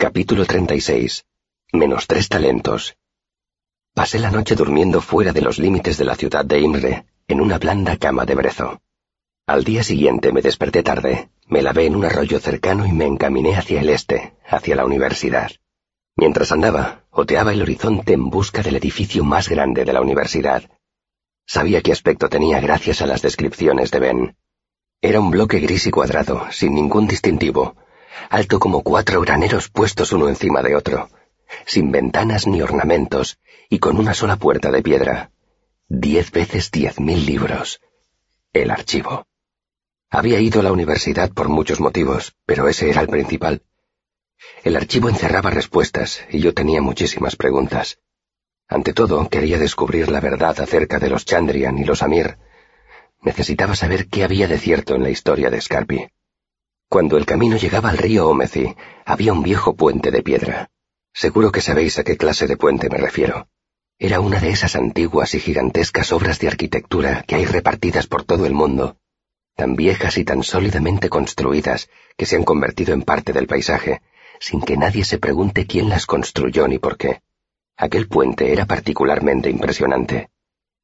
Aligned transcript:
Capítulo 0.00 0.46
36. 0.46 1.26
Menos 1.74 2.06
tres 2.06 2.30
talentos. 2.30 2.96
Pasé 3.92 4.18
la 4.18 4.30
noche 4.30 4.54
durmiendo 4.54 5.02
fuera 5.02 5.34
de 5.34 5.42
los 5.42 5.58
límites 5.58 5.98
de 5.98 6.06
la 6.06 6.14
ciudad 6.14 6.42
de 6.42 6.58
Imre, 6.58 7.04
en 7.28 7.38
una 7.42 7.58
blanda 7.58 7.98
cama 7.98 8.24
de 8.24 8.34
brezo. 8.34 8.80
Al 9.46 9.62
día 9.62 9.82
siguiente 9.82 10.32
me 10.32 10.40
desperté 10.40 10.82
tarde, 10.82 11.28
me 11.48 11.60
lavé 11.60 11.84
en 11.84 11.96
un 11.96 12.06
arroyo 12.06 12.40
cercano 12.40 12.86
y 12.86 12.92
me 12.92 13.04
encaminé 13.04 13.56
hacia 13.56 13.82
el 13.82 13.90
este, 13.90 14.32
hacia 14.48 14.74
la 14.74 14.86
universidad. 14.86 15.50
Mientras 16.16 16.50
andaba, 16.50 17.04
oteaba 17.10 17.52
el 17.52 17.60
horizonte 17.60 18.14
en 18.14 18.30
busca 18.30 18.62
del 18.62 18.76
edificio 18.76 19.22
más 19.22 19.50
grande 19.50 19.84
de 19.84 19.92
la 19.92 20.00
universidad. 20.00 20.62
Sabía 21.46 21.82
qué 21.82 21.92
aspecto 21.92 22.30
tenía 22.30 22.58
gracias 22.60 23.02
a 23.02 23.06
las 23.06 23.20
descripciones 23.20 23.90
de 23.90 24.00
Ben. 24.00 24.36
Era 25.02 25.20
un 25.20 25.30
bloque 25.30 25.60
gris 25.60 25.86
y 25.86 25.90
cuadrado, 25.90 26.50
sin 26.52 26.72
ningún 26.72 27.06
distintivo, 27.06 27.76
alto 28.28 28.58
como 28.58 28.82
cuatro 28.82 29.20
graneros 29.20 29.68
puestos 29.68 30.12
uno 30.12 30.28
encima 30.28 30.62
de 30.62 30.76
otro, 30.76 31.08
sin 31.66 31.90
ventanas 31.90 32.46
ni 32.46 32.62
ornamentos, 32.62 33.38
y 33.68 33.78
con 33.78 33.98
una 33.98 34.14
sola 34.14 34.36
puerta 34.36 34.70
de 34.70 34.82
piedra. 34.82 35.30
Diez 35.88 36.30
veces 36.30 36.70
diez 36.70 37.00
mil 37.00 37.24
libros. 37.24 37.80
El 38.52 38.70
archivo. 38.70 39.26
Había 40.10 40.40
ido 40.40 40.60
a 40.60 40.62
la 40.64 40.72
universidad 40.72 41.30
por 41.30 41.48
muchos 41.48 41.80
motivos, 41.80 42.34
pero 42.44 42.68
ese 42.68 42.90
era 42.90 43.00
el 43.00 43.08
principal. 43.08 43.62
El 44.64 44.76
archivo 44.76 45.08
encerraba 45.08 45.50
respuestas 45.50 46.22
y 46.30 46.40
yo 46.40 46.54
tenía 46.54 46.80
muchísimas 46.80 47.36
preguntas. 47.36 47.98
Ante 48.68 48.92
todo, 48.92 49.28
quería 49.28 49.58
descubrir 49.58 50.10
la 50.10 50.20
verdad 50.20 50.60
acerca 50.60 50.98
de 50.98 51.10
los 51.10 51.24
Chandrian 51.24 51.78
y 51.78 51.84
los 51.84 52.02
Amir. 52.02 52.38
Necesitaba 53.20 53.74
saber 53.76 54.08
qué 54.08 54.24
había 54.24 54.48
de 54.48 54.58
cierto 54.58 54.94
en 54.94 55.02
la 55.02 55.10
historia 55.10 55.50
de 55.50 55.60
Scarpi. 55.60 56.08
Cuando 56.90 57.16
el 57.16 57.24
camino 57.24 57.56
llegaba 57.56 57.88
al 57.88 57.96
río 57.96 58.28
Omeci, 58.28 58.76
había 59.06 59.32
un 59.32 59.42
viejo 59.42 59.74
puente 59.74 60.10
de 60.10 60.22
piedra. 60.22 60.70
Seguro 61.14 61.50
que 61.50 61.62
sabéis 61.62 61.98
a 61.98 62.04
qué 62.04 62.18
clase 62.18 62.46
de 62.46 62.58
puente 62.58 62.90
me 62.90 62.98
refiero. 62.98 63.48
Era 63.98 64.20
una 64.20 64.40
de 64.40 64.50
esas 64.50 64.76
antiguas 64.76 65.34
y 65.34 65.40
gigantescas 65.40 66.12
obras 66.12 66.38
de 66.38 66.48
arquitectura 66.48 67.24
que 67.26 67.36
hay 67.36 67.46
repartidas 67.46 68.06
por 68.06 68.24
todo 68.24 68.44
el 68.44 68.52
mundo 68.52 68.98
tan 69.60 69.76
viejas 69.76 70.16
y 70.16 70.24
tan 70.24 70.42
sólidamente 70.42 71.10
construidas 71.10 71.90
que 72.16 72.24
se 72.24 72.36
han 72.36 72.44
convertido 72.44 72.94
en 72.94 73.02
parte 73.02 73.34
del 73.34 73.46
paisaje, 73.46 74.00
sin 74.38 74.62
que 74.62 74.78
nadie 74.78 75.04
se 75.04 75.18
pregunte 75.18 75.66
quién 75.66 75.90
las 75.90 76.06
construyó 76.06 76.66
ni 76.66 76.78
por 76.78 76.96
qué. 76.96 77.20
Aquel 77.76 78.08
puente 78.08 78.54
era 78.54 78.64
particularmente 78.64 79.50
impresionante. 79.50 80.30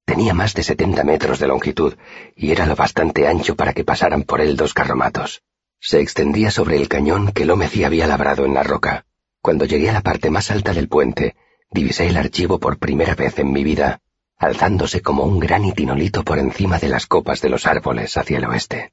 Tenía 0.05 0.34
más 0.34 0.53
de 0.53 0.62
setenta 0.62 1.05
metros 1.05 1.38
de 1.38 1.47
longitud 1.47 1.94
y 2.34 2.53
era 2.53 2.66
lo 2.66 2.77
bastante 2.77 3.27
ancho 3.27 3.56
para 3.56 3.72
que 3.72 3.83
pasaran 3.83 4.25
por 4.25 4.42
él 4.42 4.59
dos 4.59 4.75
carromatos. 4.75 5.42
Se 5.89 6.01
extendía 6.01 6.51
sobre 6.51 6.79
el 6.79 6.89
cañón 6.89 7.31
que 7.31 7.45
Lómez 7.45 7.70
había 7.84 8.09
labrado 8.09 8.45
en 8.45 8.55
la 8.55 8.65
roca. 8.65 9.06
Cuando 9.41 9.67
llegué 9.67 9.89
a 9.89 9.93
la 9.93 10.01
parte 10.01 10.31
más 10.31 10.51
alta 10.51 10.73
del 10.75 10.89
puente, 10.89 11.37
divisé 11.70 12.09
el 12.09 12.17
archivo 12.17 12.59
por 12.59 12.78
primera 12.78 13.15
vez 13.15 13.39
en 13.39 13.53
mi 13.53 13.62
vida 13.62 14.01
alzándose 14.37 15.01
como 15.01 15.23
un 15.23 15.39
gran 15.39 15.65
itinolito 15.65 16.25
por 16.25 16.41
encima 16.41 16.81
de 16.81 16.89
las 16.89 17.06
copas 17.06 17.41
de 17.41 17.51
los 17.51 17.67
árboles 17.67 18.17
hacia 18.17 18.39
el 18.39 18.47
oeste. 18.47 18.93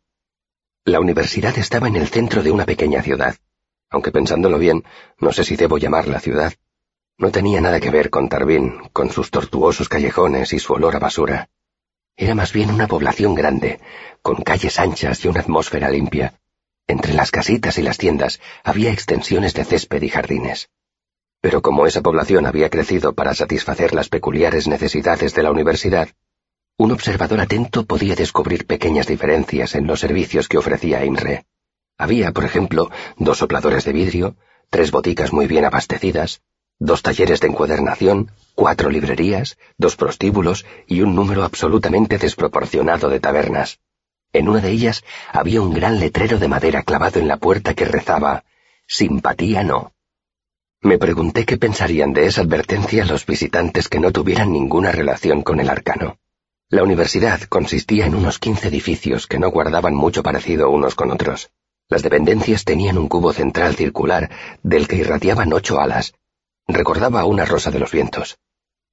La 0.86 1.00
universidad 1.00 1.58
estaba 1.58 1.88
en 1.88 1.96
el 1.96 2.10
centro 2.10 2.44
de 2.44 2.52
una 2.52 2.66
pequeña 2.66 3.02
ciudad, 3.02 3.38
aunque 3.90 4.12
pensándolo 4.12 4.60
bien, 4.60 4.84
no 5.20 5.32
sé 5.32 5.44
si 5.44 5.56
debo 5.56 5.80
llamarla 5.80 6.20
ciudad. 6.20 6.54
No 7.18 7.32
tenía 7.32 7.60
nada 7.60 7.80
que 7.80 7.90
ver 7.90 8.12
con 8.12 8.30
Tarbín, 8.30 8.90
con 8.94 9.10
sus 9.10 9.32
tortuosos 9.32 9.90
callejones 9.90 10.54
y 10.54 10.60
su 10.60 10.74
olor 10.74 10.96
a 10.96 11.00
basura. 11.00 11.50
Era 12.16 12.36
más 12.36 12.54
bien 12.54 12.70
una 12.70 12.88
población 12.88 13.34
grande, 13.34 13.80
con 14.22 14.44
calles 14.44 14.80
anchas 14.80 15.26
y 15.26 15.28
una 15.28 15.40
atmósfera 15.40 15.90
limpia. 15.90 16.40
Entre 16.88 17.14
las 17.14 17.32
casitas 17.32 17.78
y 17.78 17.82
las 17.82 17.98
tiendas 17.98 18.42
había 18.64 18.92
extensiones 18.92 19.54
de 19.54 19.64
césped 19.64 20.02
y 20.02 20.10
jardines. 20.10 20.70
Pero 21.40 21.62
como 21.62 21.88
esa 21.88 22.02
población 22.02 22.46
había 22.46 22.70
crecido 22.70 23.14
para 23.14 23.34
satisfacer 23.34 23.94
las 23.94 24.10
peculiares 24.10 24.68
necesidades 24.68 25.34
de 25.34 25.44
la 25.44 25.52
universidad, 25.52 26.10
un 26.78 26.92
observador 26.92 27.40
atento 27.40 27.86
podía 27.86 28.16
descubrir 28.16 28.66
pequeñas 28.66 29.08
diferencias 29.08 29.76
en 29.76 29.88
los 29.88 30.00
servicios 30.00 30.48
que 30.50 30.58
ofrecía 30.58 31.06
INRE. 31.06 31.46
Había, 31.98 32.32
por 32.32 32.44
ejemplo, 32.44 32.90
dos 33.18 33.38
sopladores 33.38 33.86
de 33.86 33.94
vidrio, 33.94 34.36
tres 34.70 34.92
boticas 34.92 35.32
muy 35.32 35.48
bien 35.48 35.66
abastecidas, 35.66 36.42
dos 36.80 37.02
talleres 37.02 37.40
de 37.40 37.48
encuadernación, 37.48 38.32
cuatro 38.56 38.90
librerías, 38.90 39.58
dos 39.78 39.96
prostíbulos 39.96 40.66
y 40.88 41.02
un 41.02 41.16
número 41.16 41.44
absolutamente 41.44 42.18
desproporcionado 42.18 43.10
de 43.10 43.20
tabernas. 43.20 43.80
En 44.34 44.50
una 44.50 44.62
de 44.62 44.72
ellas 44.72 45.04
había 45.32 45.62
un 45.62 45.74
gran 45.74 46.00
letrero 46.00 46.40
de 46.40 46.48
madera 46.48 46.82
clavado 46.82 47.20
en 47.20 47.28
la 47.28 47.38
puerta 47.38 47.76
que 47.76 47.86
rezaba 47.86 48.44
Simpatía 48.88 49.64
no. 49.64 49.94
Me 50.82 50.98
pregunté 50.98 51.46
qué 51.46 51.58
pensarían 51.58 52.14
de 52.14 52.26
esa 52.26 52.42
advertencia 52.42 53.06
los 53.06 53.26
visitantes 53.26 53.88
que 53.88 54.00
no 54.00 54.12
tuvieran 54.12 54.52
ninguna 54.52 54.92
relación 54.92 55.42
con 55.42 55.60
el 55.60 55.70
arcano. 55.70 56.18
La 56.70 56.84
universidad 56.84 57.42
consistía 57.44 58.06
en 58.06 58.16
unos 58.16 58.40
quince 58.40 58.68
edificios 58.68 59.28
que 59.28 59.40
no 59.40 59.52
guardaban 59.52 59.96
mucho 59.96 60.24
parecido 60.24 60.70
unos 60.72 60.96
con 60.96 61.12
otros. 61.12 61.52
Las 61.88 62.02
dependencias 62.02 62.66
tenían 62.66 62.98
un 62.98 63.08
cubo 63.08 63.32
central 63.34 63.76
circular 63.76 64.30
del 64.64 64.88
que 64.88 64.96
irradiaban 64.98 65.54
ocho 65.54 65.80
alas. 65.80 66.14
Recordaba 66.68 67.26
una 67.26 67.46
rosa 67.46 67.72
de 67.72 67.80
los 67.80 67.92
vientos. 67.92 68.38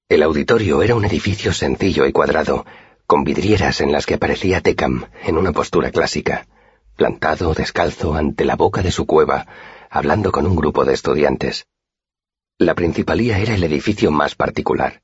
El 0.08 0.22
auditorio 0.22 0.82
era 0.82 0.94
un 0.94 1.04
edificio 1.04 1.52
sencillo 1.52 2.06
y 2.06 2.12
cuadrado, 2.12 2.66
con 3.10 3.24
vidrieras 3.24 3.80
en 3.80 3.90
las 3.90 4.06
que 4.06 4.14
aparecía 4.14 4.60
Tecam 4.60 5.06
en 5.24 5.36
una 5.36 5.50
postura 5.50 5.90
clásica, 5.90 6.46
plantado 6.94 7.54
descalzo 7.54 8.14
ante 8.14 8.44
la 8.44 8.54
boca 8.54 8.82
de 8.82 8.92
su 8.92 9.04
cueva, 9.04 9.48
hablando 9.90 10.30
con 10.30 10.46
un 10.46 10.54
grupo 10.54 10.84
de 10.84 10.94
estudiantes. 10.94 11.66
La 12.56 12.76
principalía 12.76 13.40
era 13.40 13.56
el 13.56 13.64
edificio 13.64 14.12
más 14.12 14.36
particular. 14.36 15.02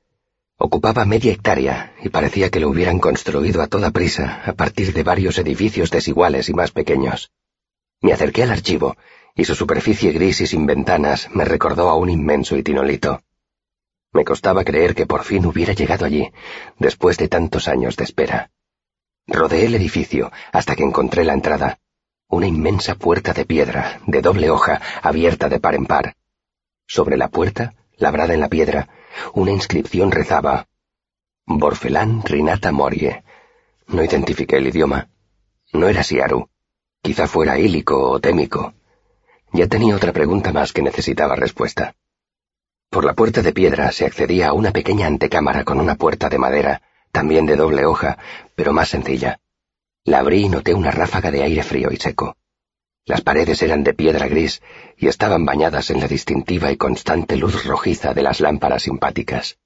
Ocupaba 0.56 1.05
media 1.05 1.33
hectárea 1.33 1.97
y 2.00 2.09
parecía 2.09 2.49
que 2.49 2.61
lo 2.61 2.69
hubieran 2.69 3.00
construido 3.00 3.61
a 3.61 3.67
toda 3.67 3.91
prisa 3.91 4.41
a 4.47 4.53
partir 4.53 4.93
de 4.93 5.03
varios 5.03 5.37
edificios 5.38 5.91
desiguales 5.91 6.49
y 6.49 6.55
más 6.55 6.71
pequeños. 6.71 7.33
Me 8.03 8.12
acerqué 8.12 8.44
al 8.44 8.53
archivo 8.53 8.97
y 9.34 9.47
su 9.47 9.56
superficie 9.56 10.12
gris 10.12 10.41
y 10.43 10.47
sin 10.47 10.65
ventanas 10.65 11.28
me 11.33 11.44
recordó 11.44 11.88
a 11.88 11.97
un 11.97 12.11
inmenso 12.11 12.56
itinolito. 12.56 13.25
Me 14.12 14.25
costaba 14.25 14.65
creer 14.65 14.94
que 14.94 15.06
por 15.06 15.25
fin 15.25 15.44
hubiera 15.47 15.72
llegado 15.72 16.05
allí, 16.05 16.33
después 16.78 17.17
de 17.19 17.28
tantos 17.28 17.69
años 17.69 17.97
de 17.97 18.05
espera. 18.05 18.50
Rodeé 19.27 19.67
el 19.67 19.75
edificio 19.75 20.31
hasta 20.53 20.77
que 20.77 20.84
encontré 20.84 21.25
la 21.25 21.34
entrada, 21.34 21.81
una 22.28 22.47
inmensa 22.47 22.94
puerta 22.94 23.33
de 23.33 23.44
piedra, 23.44 24.00
de 24.06 24.22
doble 24.22 24.50
hoja, 24.50 24.81
abierta 25.03 25.49
de 25.49 25.61
par 25.61 25.75
en 25.75 25.87
par. 25.87 26.17
Sobre 26.87 27.17
la 27.17 27.28
puerta, 27.28 27.75
labrada 27.97 28.34
en 28.34 28.41
la 28.41 28.49
piedra, 28.49 28.89
una 29.34 29.50
inscripción 29.50 30.12
rezaba 30.12 30.67
Borfelán 31.47 32.23
Rinata 32.25 32.73
Morie. 32.73 33.23
No 33.87 34.03
identifiqué 34.03 34.56
el 34.56 34.67
idioma. 34.67 35.09
No 35.73 35.88
era 35.88 36.03
Siaru. 36.03 36.49
Quizá 37.03 37.28
fuera 37.28 37.56
ílico 37.56 38.11
o 38.11 38.21
témico. 38.21 38.75
Ya 39.53 39.69
tenía 39.69 39.94
otra 39.94 40.12
pregunta 40.12 40.53
más 40.53 40.73
que 40.73 40.83
necesitaba 40.83 41.37
respuesta. 41.37 41.94
Por 42.96 43.04
la 43.04 43.12
puerta 43.12 43.42
de 43.42 43.52
piedra 43.52 43.92
se 43.92 44.06
accedía 44.06 44.48
a 44.48 44.52
una 44.54 44.70
pequeña 44.70 45.06
antecámara 45.06 45.64
con 45.64 45.80
una 45.80 45.96
puerta 45.96 46.30
de 46.30 46.38
madera, 46.38 46.80
también 47.12 47.44
de 47.44 47.54
doble 47.54 47.84
hoja, 47.84 48.16
pero 48.54 48.72
más 48.72 48.88
sencilla. 48.88 49.38
La 50.04 50.20
abrí 50.20 50.46
y 50.46 50.48
noté 50.48 50.72
una 50.72 50.90
ráfaga 50.90 51.30
de 51.30 51.42
aire 51.42 51.62
frío 51.62 51.90
y 51.92 51.96
seco. 51.96 52.38
Las 53.04 53.20
paredes 53.20 53.60
eran 53.60 53.84
de 53.84 53.92
piedra 53.92 54.28
gris 54.28 54.62
y 54.96 55.08
estaban 55.08 55.44
bañadas 55.44 55.90
en 55.90 56.00
la 56.00 56.08
distintiva 56.08 56.72
y 56.72 56.78
constante 56.78 57.36
luz 57.36 57.66
rojiza 57.66 58.14
de 58.14 58.22
las 58.22 58.40
lámparas 58.40 58.84
simpáticas. 58.84 59.58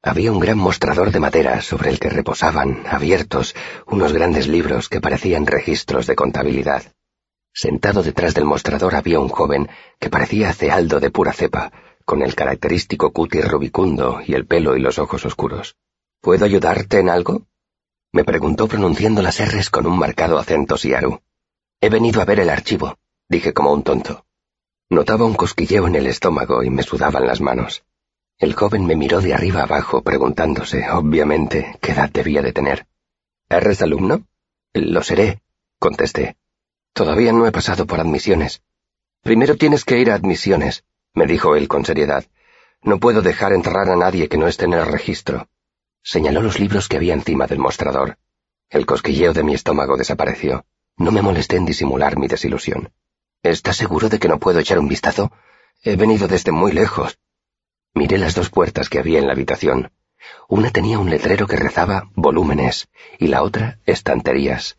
Había 0.00 0.30
un 0.30 0.38
gran 0.38 0.58
mostrador 0.58 1.10
de 1.10 1.18
madera 1.18 1.60
sobre 1.62 1.90
el 1.90 1.98
que 1.98 2.10
reposaban, 2.10 2.84
abiertos, 2.88 3.56
unos 3.88 4.12
grandes 4.12 4.46
libros 4.46 4.88
que 4.88 5.00
parecían 5.00 5.48
registros 5.48 6.06
de 6.06 6.14
contabilidad. 6.14 6.84
Sentado 7.52 8.04
detrás 8.04 8.34
del 8.34 8.44
mostrador 8.44 8.94
había 8.94 9.18
un 9.18 9.30
joven 9.30 9.68
que 9.98 10.10
parecía 10.10 10.52
cealdo 10.52 11.00
de 11.00 11.10
pura 11.10 11.32
cepa, 11.32 11.72
con 12.08 12.22
el 12.22 12.34
característico 12.34 13.12
cutis 13.12 13.46
rubicundo 13.46 14.22
y 14.26 14.32
el 14.32 14.46
pelo 14.46 14.78
y 14.78 14.80
los 14.80 14.98
ojos 14.98 15.26
oscuros. 15.26 15.76
¿Puedo 16.22 16.46
ayudarte 16.46 17.00
en 17.00 17.10
algo? 17.10 17.42
me 18.12 18.24
preguntó 18.24 18.66
pronunciando 18.66 19.20
las 19.20 19.46
R's 19.46 19.68
con 19.68 19.84
un 19.84 19.98
marcado 19.98 20.38
acento 20.38 20.78
siaru. 20.78 21.20
He 21.82 21.90
venido 21.90 22.22
a 22.22 22.24
ver 22.24 22.40
el 22.40 22.48
archivo, 22.48 22.96
dije 23.28 23.52
como 23.52 23.74
un 23.74 23.82
tonto. 23.82 24.24
Notaba 24.88 25.26
un 25.26 25.34
cosquilleo 25.34 25.86
en 25.86 25.96
el 25.96 26.06
estómago 26.06 26.62
y 26.62 26.70
me 26.70 26.82
sudaban 26.82 27.26
las 27.26 27.42
manos. 27.42 27.84
El 28.38 28.54
joven 28.54 28.86
me 28.86 28.96
miró 28.96 29.20
de 29.20 29.34
arriba 29.34 29.64
abajo 29.64 30.00
preguntándose, 30.00 30.88
obviamente, 30.90 31.76
qué 31.82 31.92
edad 31.92 32.08
debía 32.08 32.40
de 32.40 32.54
tener. 32.54 32.86
¿Eres 33.50 33.82
alumno? 33.82 34.24
Lo 34.72 35.02
seré, 35.02 35.42
contesté. 35.78 36.38
Todavía 36.94 37.34
no 37.34 37.46
he 37.46 37.52
pasado 37.52 37.86
por 37.86 38.00
admisiones. 38.00 38.62
Primero 39.20 39.56
tienes 39.58 39.84
que 39.84 39.98
ir 39.98 40.10
a 40.10 40.14
admisiones, 40.14 40.84
me 41.18 41.26
dijo 41.26 41.56
él 41.56 41.66
con 41.66 41.84
seriedad. 41.84 42.24
No 42.82 43.00
puedo 43.00 43.22
dejar 43.22 43.52
entrar 43.52 43.90
a 43.90 43.96
nadie 43.96 44.28
que 44.28 44.38
no 44.38 44.46
esté 44.46 44.66
en 44.66 44.74
el 44.74 44.86
registro. 44.86 45.48
Señaló 46.02 46.40
los 46.40 46.60
libros 46.60 46.88
que 46.88 46.96
había 46.96 47.12
encima 47.12 47.48
del 47.48 47.58
mostrador. 47.58 48.18
El 48.70 48.86
cosquilleo 48.86 49.32
de 49.32 49.42
mi 49.42 49.52
estómago 49.52 49.96
desapareció. 49.96 50.64
No 50.96 51.10
me 51.10 51.20
molesté 51.20 51.56
en 51.56 51.66
disimular 51.66 52.16
mi 52.18 52.28
desilusión. 52.28 52.92
¿Estás 53.42 53.76
seguro 53.76 54.08
de 54.08 54.20
que 54.20 54.28
no 54.28 54.38
puedo 54.38 54.60
echar 54.60 54.78
un 54.78 54.88
vistazo? 54.88 55.32
He 55.82 55.96
venido 55.96 56.28
desde 56.28 56.52
muy 56.52 56.70
lejos. 56.70 57.18
Miré 57.94 58.16
las 58.18 58.36
dos 58.36 58.48
puertas 58.50 58.88
que 58.88 59.00
había 59.00 59.18
en 59.18 59.26
la 59.26 59.32
habitación. 59.32 59.90
Una 60.48 60.70
tenía 60.70 61.00
un 61.00 61.10
letrero 61.10 61.48
que 61.48 61.56
rezaba 61.56 62.10
volúmenes 62.14 62.88
y 63.18 63.26
la 63.26 63.42
otra 63.42 63.80
estanterías. 63.86 64.78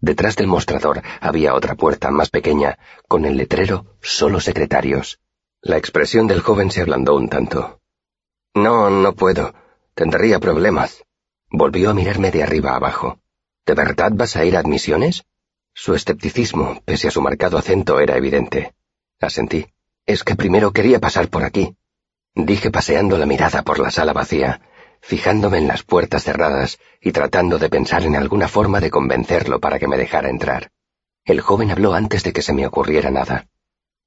Detrás 0.00 0.36
del 0.36 0.48
mostrador 0.48 1.00
había 1.20 1.54
otra 1.54 1.76
puerta 1.76 2.10
más 2.10 2.28
pequeña 2.28 2.78
con 3.08 3.24
el 3.24 3.38
letrero 3.38 3.96
solo 4.02 4.38
secretarios. 4.40 5.21
La 5.64 5.76
expresión 5.76 6.26
del 6.26 6.40
joven 6.40 6.72
se 6.72 6.80
ablandó 6.80 7.14
un 7.14 7.28
tanto. 7.28 7.80
No, 8.52 8.90
no 8.90 9.14
puedo. 9.14 9.54
Tendría 9.94 10.40
problemas. 10.40 11.04
Volvió 11.50 11.90
a 11.90 11.94
mirarme 11.94 12.32
de 12.32 12.42
arriba 12.42 12.74
abajo. 12.74 13.20
¿De 13.64 13.74
verdad 13.74 14.10
vas 14.12 14.34
a 14.34 14.44
ir 14.44 14.56
a 14.56 14.58
admisiones? 14.58 15.24
Su 15.72 15.94
escepticismo, 15.94 16.82
pese 16.84 17.06
a 17.06 17.10
su 17.12 17.22
marcado 17.22 17.58
acento, 17.58 18.00
era 18.00 18.16
evidente. 18.16 18.74
Asentí. 19.20 19.68
Es 20.04 20.24
que 20.24 20.34
primero 20.34 20.72
quería 20.72 20.98
pasar 20.98 21.28
por 21.28 21.44
aquí. 21.44 21.76
Dije 22.34 22.72
paseando 22.72 23.16
la 23.16 23.26
mirada 23.26 23.62
por 23.62 23.78
la 23.78 23.92
sala 23.92 24.12
vacía, 24.12 24.62
fijándome 25.00 25.58
en 25.58 25.68
las 25.68 25.84
puertas 25.84 26.24
cerradas 26.24 26.80
y 27.00 27.12
tratando 27.12 27.60
de 27.60 27.70
pensar 27.70 28.02
en 28.02 28.16
alguna 28.16 28.48
forma 28.48 28.80
de 28.80 28.90
convencerlo 28.90 29.60
para 29.60 29.78
que 29.78 29.86
me 29.86 29.96
dejara 29.96 30.28
entrar. 30.28 30.72
El 31.24 31.40
joven 31.40 31.70
habló 31.70 31.94
antes 31.94 32.24
de 32.24 32.32
que 32.32 32.42
se 32.42 32.52
me 32.52 32.66
ocurriera 32.66 33.12
nada. 33.12 33.46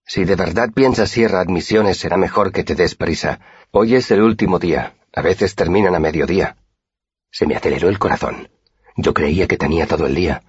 Si 0.07 0.24
de 0.24 0.36
verdad 0.36 0.69
piensas 0.72 1.18
ir 1.18 1.34
a 1.34 1.40
admisiones 1.40 1.98
será 1.98 2.16
mejor 2.16 2.52
que 2.52 2.63
te 2.63 2.75
des 2.75 2.94
prisa. 2.94 3.40
Hoy 3.72 3.96
es 3.96 4.12
el 4.12 4.22
último 4.22 4.60
día. 4.60 4.96
A 5.13 5.22
veces 5.22 5.56
terminan 5.56 5.96
a 5.96 6.00
mediodía. 6.00 6.57
Se 7.31 7.48
me 7.48 7.56
aceleró 7.56 7.90
el 7.90 7.98
corazón. 7.98 8.50
Yo 8.96 9.13
creía 9.13 9.48
que 9.48 9.57
tenía 9.57 9.88
todo 9.88 10.06
el 10.06 10.13
día. 10.13 10.44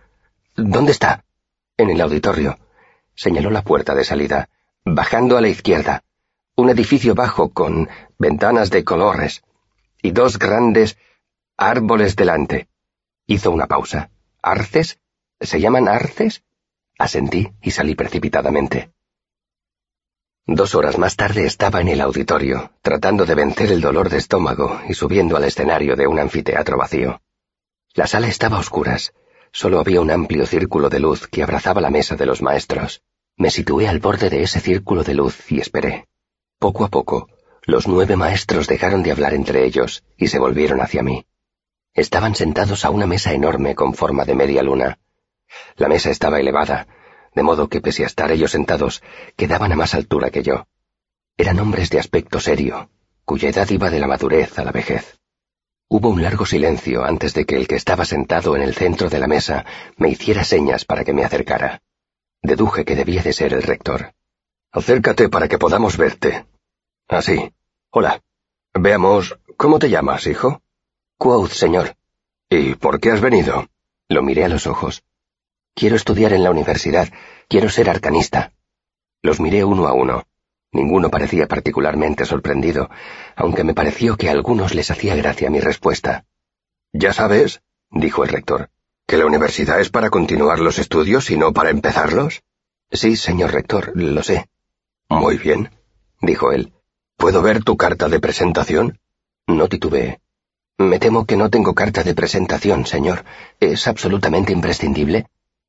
¿Dónde 0.57 0.93
está? 0.93 1.25
En 1.79 1.89
el 1.89 2.01
auditorio. 2.01 2.59
Señaló 3.15 3.51
la 3.51 3.63
puerta 3.63 3.95
de 3.95 4.05
salida. 4.05 4.51
Bajando 4.85 5.39
a 5.39 5.41
la 5.41 5.49
izquierda. 5.49 6.05
Un 6.55 6.69
edificio 6.69 7.15
bajo 7.15 7.53
con 7.53 7.89
ventanas 8.19 8.71
de 8.71 8.85
colores. 8.85 9.43
Y 10.03 10.11
dos 10.11 10.39
grandes 10.39 10.99
árboles 11.57 12.15
delante. 12.15 12.69
Hizo 13.27 13.51
una 13.51 13.67
pausa. 13.67 14.11
¿Arces? 14.43 14.99
¿Se 15.41 15.61
llaman 15.61 15.89
arces? 15.89 16.43
Asentí 16.99 17.53
y 17.63 17.71
salí 17.71 17.95
precipitadamente. 17.95 18.93
Dos 20.49 20.77
horas 20.77 20.97
más 20.97 21.17
tarde 21.17 21.45
estaba 21.45 21.81
en 21.81 21.89
el 21.89 22.01
auditorio, 22.01 22.71
tratando 22.81 23.27
de 23.27 23.35
vencer 23.35 23.73
el 23.73 23.81
dolor 23.81 24.09
de 24.09 24.19
estómago 24.19 24.81
y 24.89 24.95
subiendo 24.95 25.37
al 25.37 25.43
escenario 25.43 25.97
de 25.97 26.07
un 26.07 26.21
anfiteatro 26.21 26.79
vacío. 26.79 27.21
La 27.95 28.07
sala 28.07 28.29
estaba 28.29 28.59
a 28.59 28.61
oscuras. 28.61 29.13
Solo 29.51 29.81
había 29.81 30.01
un 30.01 30.13
amplio 30.13 30.47
círculo 30.47 30.89
de 30.89 31.01
luz 31.01 31.27
que 31.27 31.43
abrazaba 31.43 31.81
la 31.81 31.91
mesa 31.91 32.15
de 32.15 32.27
los 32.27 32.43
maestros. 32.43 33.03
Me 33.37 33.51
situé 33.51 33.89
al 33.89 33.99
borde 33.99 34.31
de 34.31 34.45
ese 34.45 34.61
círculo 34.61 35.03
de 35.03 35.15
luz 35.15 35.51
y 35.51 35.59
esperé. 35.59 36.07
Poco 36.61 36.85
a 36.85 36.89
poco, 36.89 37.29
los 37.63 37.89
nueve 37.89 38.15
maestros 38.15 38.69
dejaron 38.69 39.03
de 39.03 39.11
hablar 39.11 39.35
entre 39.35 39.65
ellos 39.65 40.05
y 40.17 40.29
se 40.29 40.39
volvieron 40.39 40.81
hacia 40.81 41.03
mí. 41.03 41.27
Estaban 41.93 42.37
sentados 42.37 42.85
a 42.85 42.91
una 42.91 43.07
mesa 43.07 43.33
enorme 43.33 43.75
con 43.75 43.95
forma 43.95 44.25
de 44.25 44.37
media 44.37 44.63
luna. 44.63 45.01
La 45.77 45.89
mesa 45.89 46.11
estaba 46.11 46.39
elevada, 46.39 46.87
de 47.37 47.43
modo 47.43 47.69
que 47.69 47.83
pese 47.83 48.03
a 48.03 48.07
estar 48.07 48.33
ellos 48.33 48.53
sentados, 48.53 49.03
quedaban 49.37 49.71
a 49.71 49.77
más 49.77 49.93
altura 49.95 50.31
que 50.31 50.43
yo. 50.43 50.67
Eran 51.37 51.61
hombres 51.61 51.91
de 51.91 52.01
aspecto 52.01 52.41
serio, 52.41 52.89
cuya 53.27 53.51
edad 53.51 53.69
iba 53.69 53.91
de 53.91 54.01
la 54.01 54.07
madurez 54.07 54.59
a 54.59 54.65
la 54.65 54.73
vejez. 54.73 55.19
Hubo 55.87 56.09
un 56.09 56.23
largo 56.23 56.47
silencio 56.47 57.05
antes 57.05 57.35
de 57.35 57.45
que 57.45 57.57
el 57.57 57.69
que 57.69 57.77
estaba 57.77 58.07
sentado 58.07 58.57
en 58.57 58.63
el 58.63 58.75
centro 58.75 59.11
de 59.11 59.19
la 59.19 59.27
mesa 59.27 59.67
me 59.99 60.09
hiciera 60.09 60.45
señas 60.45 60.87
para 60.87 61.05
que 61.05 61.13
me 61.13 61.25
acercara. 61.25 61.83
Deduje 62.43 62.87
que 62.87 62.97
debía 62.97 63.23
de 63.23 63.35
ser 63.35 63.53
el 63.53 63.63
rector. 63.63 64.15
Acércate 64.73 65.29
para 65.29 65.47
que 65.47 65.59
podamos 65.59 65.99
verte. 65.99 66.47
Así. 67.07 67.53
Hola. 67.91 68.23
Veamos, 68.73 69.39
¿cómo 69.59 69.79
te 69.79 69.91
llamas, 69.91 70.27
hijo? 70.27 70.63
Quoth, 71.19 71.51
señor. 71.51 71.97
¿Y 72.49 72.77
por 72.77 72.99
qué 72.99 73.11
has 73.11 73.21
venido? 73.21 73.69
Lo 74.09 74.23
miré 74.23 74.45
a 74.45 74.49
los 74.49 74.67
ojos. 74.67 75.03
Quiero 75.77 75.97
estudiar 75.97 76.33
en 76.33 76.43
la 76.43 76.51
universidad. 76.51 77.13
Quiero 77.51 77.69
ser 77.69 77.91
arcanista. 77.91 78.55
Los 79.21 79.41
miré 79.41 79.63
uno 79.63 79.87
a 79.87 79.93
uno. 79.93 80.25
Ninguno 80.73 81.11
parecía 81.11 81.47
particularmente 81.47 82.25
sorprendido, 82.25 82.89
aunque 83.37 83.63
me 83.63 83.75
pareció 83.75 84.17
que 84.17 84.31
a 84.31 84.33
algunos 84.33 84.75
les 84.75 84.91
hacía 84.91 85.15
gracia 85.15 85.51
mi 85.51 85.61
respuesta. 85.61 86.25
Ya 86.95 87.13
sabes, 87.13 87.61
dijo 87.91 88.25
el 88.25 88.31
rector, 88.31 88.71
que 89.07 89.19
la 89.19 89.27
universidad 89.27 89.79
es 89.79 89.91
para 89.91 90.09
continuar 90.09 90.61
los 90.61 90.79
estudios 90.79 91.31
y 91.31 91.37
no 91.37 91.53
para 91.53 91.69
empezarlos. 91.69 92.43
Sí, 92.91 93.15
señor 93.15 93.53
rector, 93.53 93.93
lo 93.95 94.23
sé. 94.23 94.49
Muy 95.11 95.37
bien, 95.37 95.73
dijo 96.23 96.53
él. 96.53 96.73
¿Puedo 97.19 97.43
ver 97.43 97.63
tu 97.63 97.77
carta 97.77 98.09
de 98.09 98.19
presentación? 98.19 98.99
No 99.47 99.69
titubeé. 99.69 100.21
Me 100.79 100.99
temo 100.99 101.27
que 101.27 101.37
no 101.37 101.51
tengo 101.51 101.75
carta 101.75 102.03
de 102.03 102.15
presentación, 102.15 102.87
señor. 102.87 103.27
¿Es 103.61 103.87
absolutamente 103.87 104.55
imprescindible? 104.55 105.27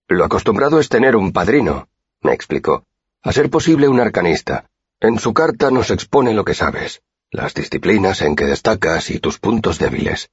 Lo 0.10 0.24
acostumbrado 0.24 0.80
es 0.80 0.88
tener 0.88 1.18
un 1.18 1.34
padrino, 1.34 1.90
me 2.22 2.34
explicó. 2.34 2.86
A 3.24 3.34
ser 3.34 3.50
posible 3.50 3.90
un 3.90 4.00
arcanista. 4.00 4.70
En 5.02 5.20
su 5.20 5.34
carta 5.34 5.70
nos 5.70 5.92
expone 5.92 6.34
lo 6.34 6.46
que 6.46 6.54
sabes, 6.54 7.02
las 7.30 7.54
disciplinas 7.54 8.22
en 8.22 8.38
que 8.38 8.46
destacas 8.46 9.10
y 9.12 9.20
tus 9.20 9.38
puntos 9.38 9.80
débiles. 9.80 10.30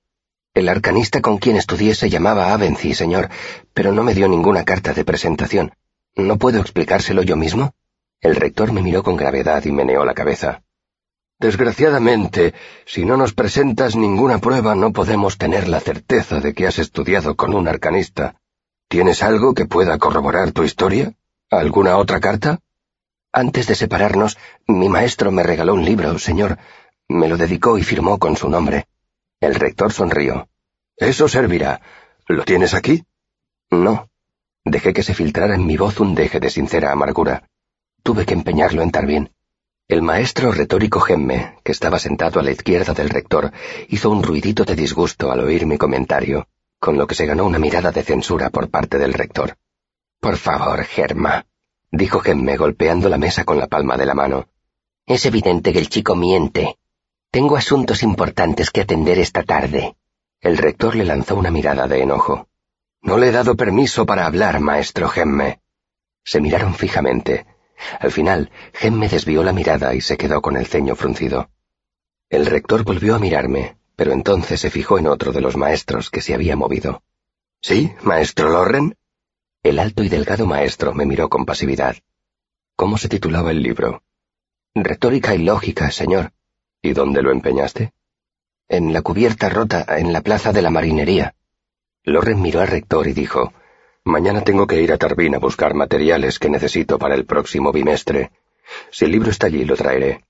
El 0.54 0.68
arcanista 0.68 1.20
con 1.20 1.38
quien 1.38 1.56
estudié 1.56 1.96
se 1.96 2.08
llamaba 2.08 2.52
Avency, 2.54 2.94
señor, 2.94 3.30
pero 3.72 3.90
no 3.90 4.04
me 4.04 4.14
dio 4.14 4.28
ninguna 4.28 4.64
carta 4.64 4.94
de 4.94 5.04
presentación. 5.04 5.72
¿No 6.14 6.38
puedo 6.38 6.60
explicárselo 6.60 7.22
yo 7.22 7.34
mismo? 7.34 7.74
El 8.20 8.36
rector 8.36 8.70
me 8.70 8.80
miró 8.80 9.02
con 9.02 9.16
gravedad 9.16 9.64
y 9.64 9.72
meneó 9.72 10.04
la 10.04 10.14
cabeza. 10.14 10.62
Desgraciadamente, 11.40 12.54
si 12.86 13.04
no 13.04 13.16
nos 13.16 13.34
presentas 13.34 13.96
ninguna 13.96 14.38
prueba 14.38 14.76
no 14.76 14.92
podemos 14.92 15.36
tener 15.36 15.66
la 15.66 15.80
certeza 15.80 16.38
de 16.38 16.54
que 16.54 16.68
has 16.68 16.78
estudiado 16.78 17.34
con 17.34 17.54
un 17.54 17.66
arcanista. 17.66 18.36
¿Tienes 18.94 19.24
algo 19.24 19.54
que 19.54 19.64
pueda 19.64 19.98
corroborar 19.98 20.52
tu 20.52 20.62
historia? 20.62 21.14
¿Alguna 21.50 21.96
otra 21.96 22.20
carta? 22.20 22.60
Antes 23.32 23.66
de 23.66 23.74
separarnos, 23.74 24.38
mi 24.68 24.88
maestro 24.88 25.32
me 25.32 25.42
regaló 25.42 25.74
un 25.74 25.84
libro, 25.84 26.16
señor. 26.20 26.58
Me 27.08 27.26
lo 27.26 27.36
dedicó 27.36 27.76
y 27.76 27.82
firmó 27.82 28.20
con 28.20 28.36
su 28.36 28.48
nombre. 28.48 28.86
El 29.40 29.56
rector 29.56 29.92
sonrió. 29.92 30.46
Eso 30.96 31.26
servirá. 31.26 31.80
¿Lo 32.28 32.44
tienes 32.44 32.72
aquí? 32.72 33.02
No. 33.68 34.10
Dejé 34.64 34.92
que 34.92 35.02
se 35.02 35.12
filtrara 35.12 35.56
en 35.56 35.66
mi 35.66 35.76
voz 35.76 35.98
un 35.98 36.14
deje 36.14 36.38
de 36.38 36.50
sincera 36.50 36.92
amargura. 36.92 37.48
Tuve 38.04 38.24
que 38.24 38.34
empeñarlo 38.34 38.80
en 38.80 38.92
bien. 39.08 39.32
El 39.88 40.02
maestro 40.02 40.52
retórico 40.52 41.00
Gemme, 41.00 41.56
que 41.64 41.72
estaba 41.72 41.98
sentado 41.98 42.38
a 42.38 42.44
la 42.44 42.52
izquierda 42.52 42.94
del 42.94 43.10
rector, 43.10 43.50
hizo 43.88 44.08
un 44.10 44.22
ruidito 44.22 44.64
de 44.64 44.76
disgusto 44.76 45.32
al 45.32 45.40
oír 45.40 45.66
mi 45.66 45.78
comentario 45.78 46.46
con 46.84 46.98
lo 46.98 47.06
que 47.06 47.14
se 47.14 47.24
ganó 47.24 47.46
una 47.46 47.58
mirada 47.58 47.92
de 47.92 48.02
censura 48.02 48.50
por 48.50 48.68
parte 48.68 48.98
del 48.98 49.14
rector. 49.14 49.56
Por 50.20 50.36
favor, 50.36 50.84
Germa, 50.84 51.46
dijo 51.90 52.20
Gemme 52.20 52.58
golpeando 52.58 53.08
la 53.08 53.16
mesa 53.16 53.44
con 53.44 53.58
la 53.58 53.68
palma 53.68 53.96
de 53.96 54.04
la 54.04 54.12
mano. 54.12 54.50
Es 55.06 55.24
evidente 55.24 55.72
que 55.72 55.78
el 55.78 55.88
chico 55.88 56.14
miente. 56.14 56.76
Tengo 57.30 57.56
asuntos 57.56 58.02
importantes 58.02 58.70
que 58.70 58.82
atender 58.82 59.18
esta 59.18 59.44
tarde. 59.44 59.96
El 60.42 60.58
rector 60.58 60.94
le 60.94 61.06
lanzó 61.06 61.36
una 61.36 61.50
mirada 61.50 61.88
de 61.88 62.02
enojo. 62.02 62.48
No 63.00 63.16
le 63.16 63.28
he 63.28 63.32
dado 63.32 63.56
permiso 63.56 64.04
para 64.04 64.26
hablar, 64.26 64.60
maestro 64.60 65.08
Gemme. 65.08 65.62
Se 66.22 66.38
miraron 66.38 66.74
fijamente. 66.74 67.46
Al 67.98 68.12
final, 68.12 68.50
Gemme 68.74 69.08
desvió 69.08 69.42
la 69.42 69.54
mirada 69.54 69.94
y 69.94 70.02
se 70.02 70.18
quedó 70.18 70.42
con 70.42 70.58
el 70.58 70.66
ceño 70.66 70.96
fruncido. 70.96 71.48
El 72.28 72.44
rector 72.44 72.84
volvió 72.84 73.14
a 73.14 73.18
mirarme, 73.18 73.78
pero 73.96 74.12
entonces 74.12 74.60
se 74.60 74.70
fijó 74.70 74.98
en 74.98 75.06
otro 75.06 75.32
de 75.32 75.40
los 75.40 75.56
maestros 75.56 76.10
que 76.10 76.20
se 76.20 76.34
había 76.34 76.56
movido. 76.56 77.02
¿Sí, 77.60 77.92
maestro 78.02 78.50
Lorren? 78.50 78.96
El 79.62 79.78
alto 79.78 80.02
y 80.02 80.08
delgado 80.08 80.46
maestro 80.46 80.92
me 80.92 81.06
miró 81.06 81.28
con 81.28 81.46
pasividad. 81.46 81.96
¿Cómo 82.76 82.98
se 82.98 83.08
titulaba 83.08 83.50
el 83.50 83.62
libro? 83.62 84.02
Retórica 84.74 85.34
y 85.34 85.38
lógica, 85.38 85.90
señor. 85.90 86.32
¿Y 86.82 86.92
dónde 86.92 87.22
lo 87.22 87.30
empeñaste? 87.30 87.92
En 88.68 88.92
la 88.92 89.02
cubierta 89.02 89.48
rota, 89.48 89.86
en 89.96 90.12
la 90.12 90.20
plaza 90.20 90.52
de 90.52 90.62
la 90.62 90.70
marinería. 90.70 91.34
Lorren 92.02 92.42
miró 92.42 92.60
al 92.60 92.68
rector 92.68 93.06
y 93.06 93.12
dijo, 93.12 93.52
Mañana 94.04 94.42
tengo 94.42 94.66
que 94.66 94.82
ir 94.82 94.92
a 94.92 94.98
Tarbín 94.98 95.34
a 95.34 95.38
buscar 95.38 95.72
materiales 95.72 96.38
que 96.38 96.50
necesito 96.50 96.98
para 96.98 97.14
el 97.14 97.24
próximo 97.24 97.72
bimestre. 97.72 98.32
Si 98.90 99.06
el 99.06 99.12
libro 99.12 99.30
está 99.30 99.46
allí, 99.46 99.64
lo 99.64 99.76
traeré. 99.76 100.24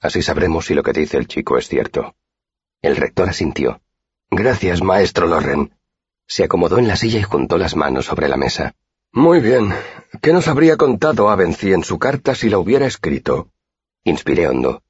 Así 0.00 0.20
sabremos 0.20 0.66
si 0.66 0.74
lo 0.74 0.82
que 0.82 0.92
dice 0.92 1.16
el 1.16 1.26
chico 1.26 1.56
es 1.56 1.68
cierto. 1.68 2.14
El 2.84 2.96
rector 2.96 3.30
asintió. 3.30 3.80
Gracias, 4.30 4.82
maestro 4.82 5.26
Lorren. 5.26 5.72
Se 6.26 6.44
acomodó 6.44 6.76
en 6.76 6.86
la 6.86 6.96
silla 6.96 7.18
y 7.18 7.22
juntó 7.22 7.56
las 7.56 7.76
manos 7.76 8.04
sobre 8.04 8.28
la 8.28 8.36
mesa. 8.36 8.74
Muy 9.10 9.40
bien. 9.40 9.72
¿Qué 10.20 10.34
nos 10.34 10.48
habría 10.48 10.76
contado 10.76 11.30
Avency 11.30 11.72
en 11.72 11.82
su 11.82 11.98
carta 11.98 12.34
si 12.34 12.50
la 12.50 12.58
hubiera 12.58 12.84
escrito? 12.84 13.48
Inspiré 14.04 14.48
hondo. 14.48 14.82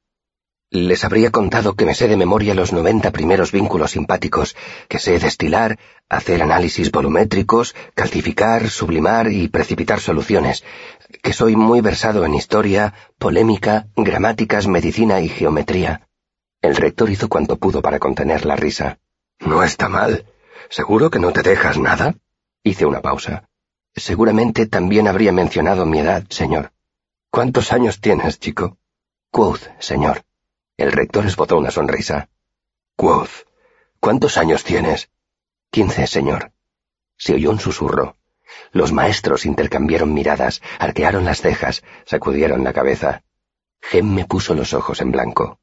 Les 0.71 1.05
habría 1.05 1.31
contado 1.31 1.77
que 1.77 1.85
me 1.85 1.95
sé 1.95 2.09
de 2.09 2.17
memoria 2.17 2.53
los 2.57 2.73
noventa 2.73 3.13
primeros 3.13 3.53
vínculos 3.53 3.93
simpáticos, 3.93 4.57
que 4.89 4.99
sé 4.99 5.21
destilar, 5.21 5.79
hacer 6.09 6.43
análisis 6.43 6.91
volumétricos, 6.91 7.77
calcificar, 7.95 8.71
sublimar 8.71 9.31
y 9.31 9.47
precipitar 9.47 10.01
soluciones, 10.01 10.65
que 11.23 11.33
soy 11.33 11.55
muy 11.55 11.81
versado 11.81 12.25
en 12.25 12.35
historia, 12.35 12.93
polémica, 13.19 13.87
gramáticas, 13.95 14.67
medicina 14.67 15.21
y 15.21 15.29
geometría. 15.29 16.09
El 16.65 16.77
rector 16.77 17.11
hizo 17.11 17.29
cuanto 17.29 17.59
pudo 17.59 17.83
para 17.83 17.99
contener 17.99 18.47
la 18.47 18.57
risa. 18.57 18.99
No 19.39 19.63
está 19.63 19.91
mal. 19.91 20.25
¿Seguro 20.71 21.11
que 21.11 21.19
no 21.19 21.31
te 21.31 21.43
dejas 21.43 21.77
nada? 21.77 22.15
Hice 22.63 22.87
una 22.87 23.03
pausa. 23.03 23.51
Seguramente 23.95 24.65
también 24.65 25.07
habría 25.07 25.31
mencionado 25.31 25.85
mi 25.85 25.99
edad, 25.99 26.25
señor. 26.31 26.73
¿Cuántos 27.29 27.71
años 27.71 28.01
tienes, 28.01 28.41
chico? 28.41 28.79
Quoth, 29.31 29.61
señor. 29.79 30.23
El 30.79 30.93
rector 30.93 31.27
esbozó 31.27 31.59
una 31.59 31.71
sonrisa. 31.71 32.31
Quoth. 32.97 33.45
¿Cuántos 34.01 34.39
años 34.39 34.65
tienes? 34.65 35.11
Quince, 35.71 36.07
señor. 36.07 36.53
Se 37.19 37.35
oyó 37.35 37.51
un 37.51 37.61
susurro. 37.61 38.17
Los 38.73 38.91
maestros 38.91 39.45
intercambiaron 39.45 40.15
miradas, 40.15 40.63
arquearon 40.79 41.27
las 41.27 41.43
cejas, 41.43 41.85
sacudieron 42.07 42.65
la 42.65 42.73
cabeza. 42.73 43.23
Gem 43.83 44.15
me 44.15 44.25
puso 44.25 44.55
los 44.55 44.73
ojos 44.73 45.03
en 45.03 45.13
blanco. 45.13 45.59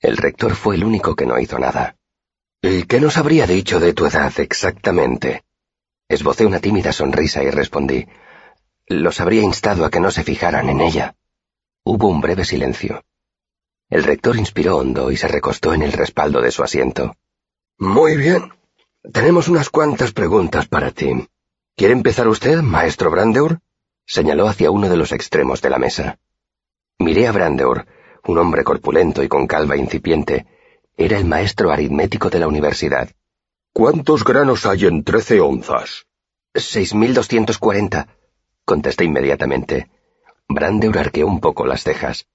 El 0.00 0.16
rector 0.16 0.54
fue 0.54 0.76
el 0.76 0.84
único 0.84 1.14
que 1.14 1.26
no 1.26 1.38
hizo 1.38 1.58
nada. 1.58 1.96
¿Y 2.62 2.84
qué 2.84 3.00
nos 3.00 3.18
habría 3.18 3.46
dicho 3.46 3.80
de 3.80 3.92
tu 3.92 4.06
edad 4.06 4.32
exactamente? 4.38 5.44
Esbocé 6.08 6.46
una 6.46 6.58
tímida 6.58 6.92
sonrisa 6.92 7.42
y 7.42 7.50
respondí. 7.50 8.06
Los 8.86 9.20
habría 9.20 9.42
instado 9.42 9.84
a 9.84 9.90
que 9.90 10.00
no 10.00 10.10
se 10.10 10.24
fijaran 10.24 10.68
en 10.70 10.80
ella. 10.80 11.14
Hubo 11.84 12.08
un 12.08 12.20
breve 12.20 12.44
silencio. 12.44 13.04
El 13.90 14.04
rector 14.04 14.36
inspiró 14.36 14.78
hondo 14.78 15.10
y 15.10 15.16
se 15.16 15.28
recostó 15.28 15.74
en 15.74 15.82
el 15.82 15.92
respaldo 15.92 16.40
de 16.40 16.50
su 16.50 16.62
asiento. 16.62 17.16
Muy 17.78 18.16
bien. 18.16 18.52
Tenemos 19.12 19.48
unas 19.48 19.68
cuantas 19.68 20.12
preguntas 20.12 20.66
para 20.66 20.90
ti. 20.92 21.28
¿Quiere 21.76 21.92
empezar 21.92 22.26
usted, 22.28 22.62
maestro 22.62 23.10
Brandeur? 23.10 23.60
Señaló 24.06 24.48
hacia 24.48 24.70
uno 24.70 24.88
de 24.88 24.96
los 24.96 25.12
extremos 25.12 25.62
de 25.62 25.70
la 25.70 25.78
mesa. 25.78 26.18
Miré 26.98 27.26
a 27.26 27.32
Brandeur, 27.32 27.86
un 28.26 28.38
hombre 28.38 28.64
corpulento 28.64 29.22
y 29.22 29.28
con 29.28 29.46
calva 29.46 29.76
incipiente. 29.76 30.46
Era 30.96 31.18
el 31.18 31.24
maestro 31.24 31.70
aritmético 31.70 32.30
de 32.30 32.40
la 32.40 32.48
universidad. 32.48 33.10
¿Cuántos 33.72 34.24
granos 34.24 34.66
hay 34.66 34.86
en 34.86 35.04
trece 35.04 35.40
onzas? 35.40 36.06
Seis 36.54 36.94
mil 36.94 37.14
doscientos 37.14 37.58
cuarenta, 37.58 38.08
contesté 38.64 39.04
inmediatamente. 39.04 39.88
Brandeur 40.48 40.98
arqueó 40.98 41.26
un 41.26 41.40
poco 41.40 41.64
las 41.64 41.84
cejas. 41.84 42.26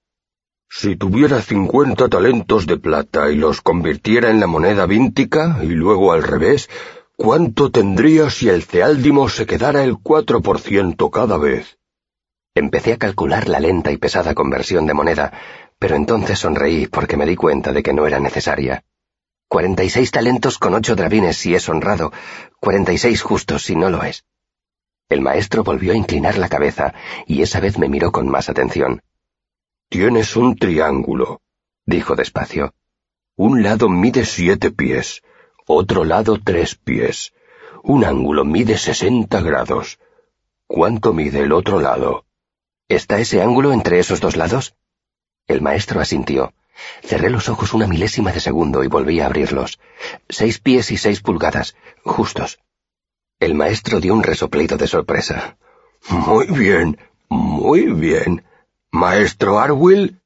Si 0.68 0.96
tuviera 0.96 1.40
cincuenta 1.42 2.08
talentos 2.08 2.66
de 2.66 2.76
plata 2.78 3.30
y 3.30 3.36
los 3.36 3.60
convirtiera 3.60 4.30
en 4.30 4.40
la 4.40 4.46
moneda 4.46 4.86
víntica 4.86 5.58
y 5.62 5.68
luego 5.68 6.12
al 6.12 6.22
revés, 6.22 6.68
¿cuánto 7.14 7.70
tendría 7.70 8.30
si 8.30 8.48
el 8.48 8.62
ceáldimo 8.64 9.28
se 9.28 9.46
quedara 9.46 9.84
el 9.84 9.98
cuatro 9.98 10.40
por 10.40 10.58
ciento 10.58 11.10
cada 11.10 11.36
vez? 11.36 11.78
Empecé 12.54 12.94
a 12.94 12.96
calcular 12.96 13.48
la 13.48 13.60
lenta 13.60 13.92
y 13.92 13.98
pesada 13.98 14.34
conversión 14.34 14.86
de 14.86 14.94
moneda, 14.94 15.32
pero 15.78 15.96
entonces 15.96 16.38
sonreí 16.38 16.86
porque 16.86 17.16
me 17.16 17.26
di 17.26 17.36
cuenta 17.36 17.72
de 17.72 17.82
que 17.82 17.92
no 17.92 18.06
era 18.06 18.20
necesaria. 18.20 18.84
Cuarenta 19.48 19.84
y 19.84 19.90
seis 19.90 20.10
talentos 20.10 20.58
con 20.58 20.74
ocho 20.74 20.96
drabines 20.96 21.36
si 21.36 21.54
es 21.54 21.68
honrado, 21.68 22.12
cuarenta 22.60 22.92
y 22.92 22.98
seis 22.98 23.22
justos 23.22 23.64
si 23.64 23.76
no 23.76 23.90
lo 23.90 24.02
es. 24.02 24.24
El 25.08 25.20
maestro 25.20 25.62
volvió 25.62 25.92
a 25.92 25.96
inclinar 25.96 26.36
la 26.36 26.48
cabeza 26.48 26.94
y 27.26 27.42
esa 27.42 27.60
vez 27.60 27.78
me 27.78 27.88
miró 27.88 28.10
con 28.10 28.28
más 28.28 28.48
atención. 28.48 29.02
Tienes 29.88 30.34
un 30.34 30.56
triángulo, 30.56 31.40
dijo 31.84 32.16
despacio. 32.16 32.74
Un 33.36 33.62
lado 33.62 33.88
mide 33.88 34.24
siete 34.24 34.72
pies, 34.72 35.22
otro 35.66 36.04
lado 36.04 36.38
tres 36.42 36.74
pies. 36.74 37.32
Un 37.84 38.04
ángulo 38.04 38.44
mide 38.44 38.78
sesenta 38.78 39.40
grados. 39.40 40.00
¿Cuánto 40.66 41.12
mide 41.12 41.42
el 41.42 41.52
otro 41.52 41.80
lado? 41.80 42.24
¿Está 42.88 43.20
ese 43.20 43.42
ángulo 43.42 43.72
entre 43.72 44.00
esos 44.00 44.20
dos 44.20 44.36
lados? 44.36 44.74
El 45.46 45.62
maestro 45.62 46.00
asintió. 46.00 46.52
Cerré 47.02 47.30
los 47.30 47.48
ojos 47.48 47.72
una 47.72 47.86
milésima 47.86 48.32
de 48.32 48.40
segundo 48.40 48.82
y 48.84 48.88
volví 48.88 49.20
a 49.20 49.26
abrirlos. 49.26 49.78
Seis 50.28 50.58
pies 50.58 50.90
y 50.90 50.96
seis 50.96 51.20
pulgadas, 51.20 51.76
justos. 52.04 52.58
El 53.38 53.54
maestro 53.54 54.00
dio 54.00 54.14
un 54.14 54.22
resoplido 54.22 54.76
de 54.76 54.86
sorpresa. 54.86 55.56
Muy 56.08 56.46
bien, 56.46 56.98
muy 57.28 57.92
bien. 57.92 58.44
Maestro 58.90 59.58
Arwill. 59.58 60.20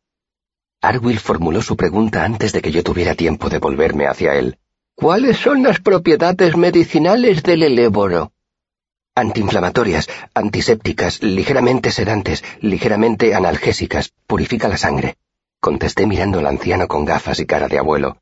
Arwill 0.81 1.19
formuló 1.19 1.61
su 1.61 1.77
pregunta 1.77 2.25
antes 2.25 2.53
de 2.53 2.63
que 2.63 2.73
yo 2.73 2.83
tuviera 2.83 3.15
tiempo 3.15 3.51
de 3.51 3.59
volverme 3.59 4.07
hacia 4.07 4.35
él. 4.35 4.59
¿Cuáles 4.95 5.37
son 5.37 5.63
las 5.63 5.81
propiedades 5.81 6.57
medicinales 6.57 7.43
del 7.43 7.63
eléboro? 7.63 8.33
Antiinflamatorias, 9.15 10.09
antisépticas, 10.35 11.23
ligeramente 11.23 11.91
sedantes, 11.91 12.45
ligeramente 12.61 13.35
analgésicas, 13.35 14.13
purifica 14.27 14.69
la 14.69 14.77
sangre. 14.77 15.17
Contesté 15.61 16.07
mirando 16.07 16.39
al 16.39 16.47
anciano 16.47 16.87
con 16.87 17.05
gafas 17.05 17.41
y 17.41 17.47
cara 17.47 17.69
de 17.69 17.79
abuelo. 17.79 18.19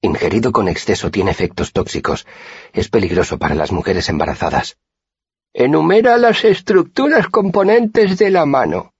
Ingerido 0.00 0.50
con 0.50 0.68
exceso 0.68 1.10
tiene 1.10 1.30
efectos 1.30 1.72
tóxicos. 1.72 2.26
Es 2.72 2.88
peligroso 2.88 3.38
para 3.38 3.54
las 3.54 3.70
mujeres 3.70 4.08
embarazadas. 4.08 4.78
Enumera 5.52 6.16
las 6.16 6.44
estructuras 6.44 7.28
componentes 7.28 8.18
de 8.18 8.30
la 8.30 8.46
mano. 8.46 8.94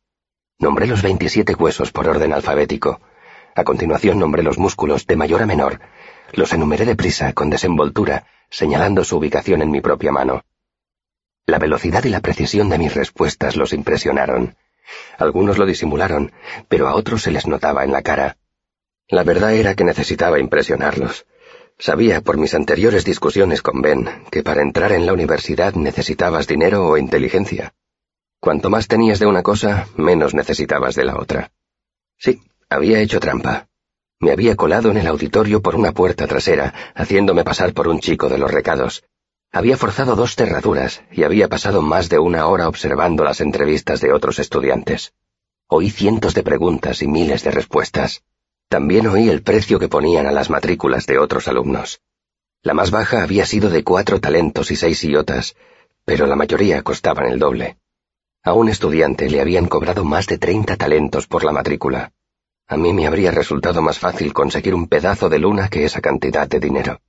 Nombré 0.59 0.87
los 0.87 1.03
veintisiete 1.03 1.55
huesos 1.55 1.91
por 1.91 2.07
orden 2.07 2.33
alfabético. 2.35 3.01
A 3.57 3.65
continuación 3.65 4.19
nombré 4.19 4.43
los 4.43 4.59
músculos 4.59 5.07
de 5.07 5.17
mayor 5.17 5.43
a 5.43 5.47
menor. 5.47 5.81
Los 6.33 6.53
enumeré 6.53 6.85
deprisa, 6.85 7.33
con 7.33 7.51
desenvoltura, 7.51 8.27
señalando 8.51 9.03
su 9.03 9.17
ubicación 9.17 9.63
en 9.63 9.71
mi 9.71 9.81
propia 9.81 10.13
mano. 10.13 10.45
La 11.47 11.59
velocidad 11.59 12.05
y 12.05 12.09
la 12.09 12.21
precisión 12.21 12.69
de 12.69 12.79
mis 12.79 12.95
respuestas 12.95 13.57
los 13.57 13.73
impresionaron. 13.73 14.57
Algunos 15.19 15.59
lo 15.59 15.67
disimularon, 15.67 16.33
pero 16.69 16.89
a 16.89 16.95
otros 16.95 17.23
se 17.23 17.33
les 17.33 17.47
notaba 17.47 17.85
en 17.85 17.93
la 17.93 18.03
cara. 18.03 18.37
La 19.09 19.25
verdad 19.25 19.53
era 19.53 19.75
que 19.75 19.85
necesitaba 19.85 20.39
impresionarlos. 20.39 21.27
Sabía 21.79 22.21
por 22.21 22.37
mis 22.37 22.55
anteriores 22.55 23.05
discusiones 23.05 23.61
con 23.61 23.83
Ben 23.83 24.09
que 24.31 24.43
para 24.43 24.63
entrar 24.63 24.93
en 24.93 25.05
la 25.05 25.13
universidad 25.13 25.75
necesitabas 25.75 26.47
dinero 26.47 26.87
o 26.87 26.97
inteligencia. 26.97 27.75
Cuanto 28.39 28.71
más 28.71 28.87
tenías 28.87 29.19
de 29.19 29.27
una 29.27 29.43
cosa, 29.43 29.89
menos 29.97 30.35
necesitabas 30.35 30.95
de 30.95 31.05
la 31.05 31.17
otra. 31.17 31.51
Sí, 32.19 32.41
había 32.69 33.01
hecho 33.01 33.19
trampa. 33.19 33.69
Me 34.21 34.31
había 34.31 34.55
colado 34.55 34.91
en 34.91 34.97
el 34.97 35.09
auditorio 35.09 35.61
por 35.61 35.75
una 35.75 35.91
puerta 35.91 36.29
trasera, 36.29 36.73
haciéndome 36.95 37.43
pasar 37.43 37.73
por 37.73 37.89
un 37.89 37.99
chico 37.99 38.29
de 38.29 38.39
los 38.39 38.51
recados. 38.51 39.03
Había 39.55 39.77
forzado 39.77 40.17
dos 40.17 40.35
cerraduras 40.35 41.03
y 41.13 41.25
había 41.25 41.47
pasado 41.47 41.83
más 41.83 42.09
de 42.09 42.19
una 42.19 42.47
hora 42.47 42.69
observando 42.69 43.23
las 43.23 43.43
entrevistas 43.43 44.01
de 44.01 44.11
otros 44.11 44.39
estudiantes. 44.39 45.13
Oí 45.69 45.91
cientos 45.91 46.33
de 46.33 46.43
preguntas 46.43 47.03
y 47.03 47.07
miles 47.07 47.45
de 47.45 47.51
respuestas. 47.51 48.23
También 48.69 49.07
oí 49.09 49.29
el 49.29 49.43
precio 49.43 49.79
que 49.79 49.89
ponían 49.89 50.27
a 50.27 50.33
las 50.33 50.49
matrículas 50.49 51.05
de 51.05 51.19
otros 51.19 51.49
alumnos. 51.49 52.01
La 52.63 52.73
más 52.73 52.91
baja 52.91 53.23
había 53.23 53.45
sido 53.45 53.69
de 53.69 53.85
cuatro 53.85 54.21
talentos 54.21 54.71
y 54.71 54.77
seis 54.77 55.05
iotas, 55.05 55.55
pero 56.07 56.27
la 56.27 56.37
mayoría 56.37 56.81
costaban 56.81 57.27
el 57.27 57.39
doble. 57.39 57.77
A 58.43 58.55
un 58.55 58.71
estudiante 58.71 59.29
le 59.29 59.43
habían 59.43 59.67
cobrado 59.67 60.03
más 60.03 60.27
de 60.29 60.39
treinta 60.39 60.79
talentos 60.79 61.27
por 61.27 61.45
la 61.45 61.53
matrícula. 61.53 62.13
A 62.67 62.79
mí 62.79 62.95
me 62.95 63.07
habría 63.07 63.31
resultado 63.31 63.83
más 63.83 63.99
fácil 63.99 64.33
conseguir 64.33 64.75
un 64.75 64.89
pedazo 64.89 65.29
de 65.29 65.41
luna 65.41 65.69
que 65.69 65.85
esa 65.85 66.01
cantidad 66.01 66.49
de 66.49 66.59
dinero. 66.59 67.01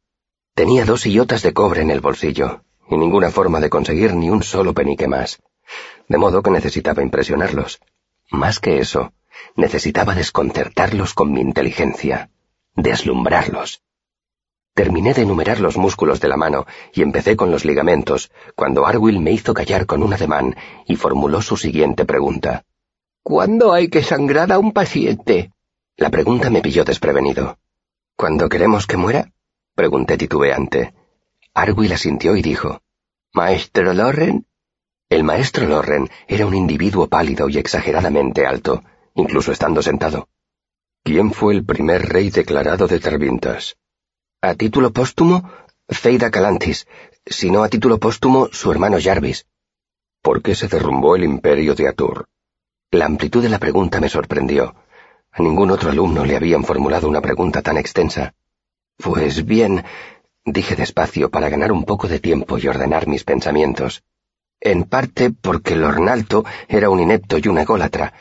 Tenía 0.56 0.86
dos 0.86 1.02
sillotas 1.02 1.42
de 1.42 1.52
cobre 1.52 1.82
en 1.82 1.90
el 1.90 2.00
bolsillo, 2.00 2.62
y 2.88 2.96
ninguna 2.96 3.32
forma 3.32 3.60
de 3.60 3.72
conseguir 3.72 4.14
ni 4.14 4.30
un 4.30 4.44
solo 4.44 4.74
penique 4.76 5.08
más. 5.08 5.42
De 6.08 6.20
modo 6.20 6.44
que 6.44 6.52
necesitaba 6.52 7.02
impresionarlos. 7.02 7.80
Más 8.30 8.60
que 8.60 8.78
eso, 8.78 9.14
necesitaba 9.56 10.14
desconcertarlos 10.14 11.16
con 11.16 11.34
mi 11.34 11.42
inteligencia, 11.42 12.30
deslumbrarlos. 12.76 13.82
Terminé 14.76 15.16
de 15.16 15.24
enumerar 15.24 15.60
los 15.60 15.78
músculos 15.78 16.20
de 16.20 16.28
la 16.28 16.38
mano 16.38 16.68
y 16.94 17.02
empecé 17.02 17.36
con 17.36 17.50
los 17.50 17.66
ligamentos, 17.66 18.32
cuando 18.56 18.86
Arwill 18.86 19.20
me 19.20 19.32
hizo 19.32 19.56
callar 19.56 19.88
con 19.88 20.04
un 20.04 20.14
ademán 20.14 20.56
y 20.88 20.98
formuló 20.98 21.42
su 21.42 21.58
siguiente 21.58 22.06
pregunta. 22.06 22.64
¿Cuándo 23.24 23.74
hay 23.74 23.88
que 23.88 24.04
sangrar 24.04 24.52
a 24.52 24.60
un 24.60 24.72
paciente? 24.72 25.52
La 25.98 26.12
pregunta 26.12 26.52
me 26.52 26.62
pilló 26.62 26.84
desprevenido. 26.84 27.58
¿Cuándo 28.16 28.50
queremos 28.50 28.86
que 28.86 28.98
muera? 28.98 29.33
Pregunté 29.76 30.18
titubeante. 30.18 30.94
Arwill 31.54 31.94
asintió 31.94 32.36
y 32.36 32.42
dijo. 32.42 32.82
¿Maestro 33.34 33.94
Lorren? 33.94 34.46
El 35.10 35.24
maestro 35.24 35.68
Lorren 35.68 36.10
era 36.28 36.46
un 36.46 36.54
individuo 36.54 37.08
pálido 37.08 37.50
y 37.50 37.58
exageradamente 37.58 38.46
alto, 38.46 38.84
incluso 39.16 39.52
estando 39.52 39.82
sentado. 39.82 40.30
¿Quién 41.04 41.34
fue 41.34 41.54
el 41.54 41.66
primer 41.66 42.10
rey 42.10 42.30
declarado 42.30 42.88
de 42.88 43.00
Tervintas? 43.00 43.78
A 44.42 44.56
título 44.56 44.92
póstumo, 44.92 45.50
Feida 45.90 46.32
Calantis, 46.32 46.88
sino 47.26 47.64
a 47.64 47.70
título 47.70 48.00
póstumo 48.00 48.50
su 48.52 48.72
hermano 48.72 48.98
Jarvis. 49.02 49.48
¿Por 50.22 50.42
qué 50.42 50.56
se 50.56 50.68
derrumbó 50.68 51.16
el 51.16 51.24
imperio 51.24 51.76
de 51.76 51.88
Atur? 51.88 52.28
La 52.92 53.06
amplitud 53.06 53.42
de 53.42 53.50
la 53.50 53.60
pregunta 53.60 54.00
me 54.00 54.10
sorprendió. 54.10 54.76
A 55.32 55.42
ningún 55.42 55.72
otro 55.72 55.90
alumno 55.90 56.24
le 56.26 56.36
habían 56.36 56.64
formulado 56.64 57.10
una 57.10 57.22
pregunta 57.22 57.62
tan 57.62 57.78
extensa. 57.78 58.34
Pues 58.98 59.46
bien, 59.46 59.84
dije 60.46 60.76
despacio 60.76 61.30
para 61.30 61.50
ganar 61.50 61.72
un 61.72 61.84
poco 61.84 62.08
de 62.08 62.20
tiempo 62.20 62.58
y 62.58 62.68
ordenar 62.68 63.08
mis 63.08 63.24
pensamientos. 63.24 64.04
En 64.62 64.84
parte 64.84 65.32
porque 65.32 65.76
Lornalto 65.76 66.46
era 66.68 66.90
un 66.90 67.00
inepto 67.00 67.38
y 67.38 67.48
un 67.48 67.58
ególatra, 67.58 68.14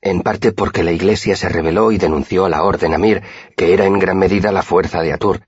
en 0.00 0.22
parte 0.22 0.52
porque 0.52 0.82
la 0.82 0.92
Iglesia 0.92 1.36
se 1.36 1.48
rebeló 1.48 1.92
y 1.92 1.98
denunció 1.98 2.44
a 2.44 2.48
la 2.48 2.62
Orden 2.62 2.94
Amir, 2.94 3.22
que 3.56 3.74
era 3.74 3.86
en 3.86 3.98
gran 3.98 4.18
medida 4.18 4.52
la 4.52 4.62
fuerza 4.62 5.02
de 5.02 5.12
Atur, 5.12 5.42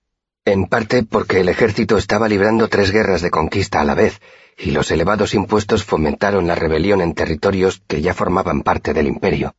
en 0.44 0.66
parte 0.66 1.04
porque 1.04 1.40
el 1.40 1.48
ejército 1.48 1.96
estaba 1.96 2.28
librando 2.28 2.68
tres 2.68 2.90
guerras 2.90 3.22
de 3.22 3.30
conquista 3.30 3.80
a 3.80 3.84
la 3.84 3.94
vez, 3.94 4.20
y 4.58 4.72
los 4.72 4.90
elevados 4.90 5.34
impuestos 5.34 5.84
fomentaron 5.84 6.46
la 6.46 6.54
rebelión 6.54 7.00
en 7.00 7.14
territorios 7.14 7.82
que 7.86 8.02
ya 8.02 8.12
formaban 8.12 8.62
parte 8.62 8.92
del 8.92 9.06
imperio. 9.06 9.54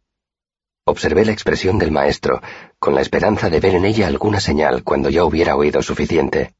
Observé 0.85 1.23
la 1.23 1.31
expresión 1.31 1.79
del 1.79 1.91
maestro, 1.91 2.41
con 2.77 2.93
la 2.93 3.01
esperanza 3.01 3.49
de 3.49 3.61
ver 3.61 3.75
en 3.75 3.85
ella 3.85 4.07
alguna 4.07 4.41
señal 4.41 4.83
cuando 4.83 5.09
ya 5.09 5.23
hubiera 5.23 5.55
oído 5.55 5.81
suficiente. 5.81 6.55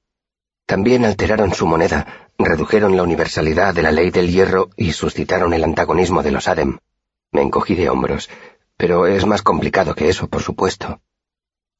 También 0.66 1.04
alteraron 1.04 1.54
su 1.54 1.68
moneda, 1.68 2.30
redujeron 2.38 2.96
la 2.96 3.04
universalidad 3.04 3.74
de 3.74 3.82
la 3.82 3.92
ley 3.92 4.12
del 4.12 4.32
hierro 4.32 4.70
y 4.78 4.94
suscitaron 4.94 5.54
el 5.54 5.64
antagonismo 5.66 6.24
de 6.24 6.32
los 6.32 6.48
Adem. 6.48 6.78
Me 7.34 7.42
encogí 7.42 7.76
de 7.76 7.90
hombros, 7.90 8.30
pero 8.78 9.08
es 9.08 9.26
más 9.26 9.42
complicado 9.42 9.94
que 9.94 10.08
eso, 10.08 10.30
por 10.30 10.42
supuesto. 10.42 11.02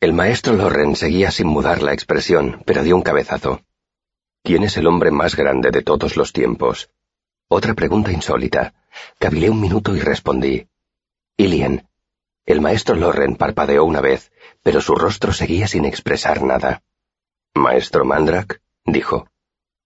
El 0.02 0.12
maestro 0.12 0.54
Loren 0.54 0.98
seguía 0.98 1.32
sin 1.32 1.48
mudar 1.48 1.82
la 1.82 1.94
expresión, 1.94 2.62
pero 2.66 2.84
dio 2.84 2.98
un 2.98 3.04
cabezazo. 3.04 3.62
¿Quién 4.44 4.64
es 4.64 4.76
el 4.76 4.88
hombre 4.88 5.12
más 5.12 5.38
grande 5.38 5.72
de 5.72 5.82
todos 5.82 6.18
los 6.18 6.34
tiempos? 6.34 6.90
Otra 7.48 7.74
pregunta 7.74 8.12
insólita. 8.12 8.74
Cavilé 9.18 9.50
un 9.50 9.62
minuto 9.62 9.96
y 9.96 10.02
respondí. 10.02 10.68
Ilian. 11.38 11.88
El 12.46 12.60
maestro 12.60 12.96
Loren 12.96 13.36
parpadeó 13.36 13.86
una 13.86 14.02
vez, 14.02 14.32
pero 14.64 14.82
su 14.82 14.96
rostro 14.96 15.32
seguía 15.32 15.68
sin 15.68 15.86
expresar 15.86 16.44
nada. 16.44 16.84
Maestro 17.54 18.04
Mandrak, 18.04 18.62
dijo. 18.86 19.30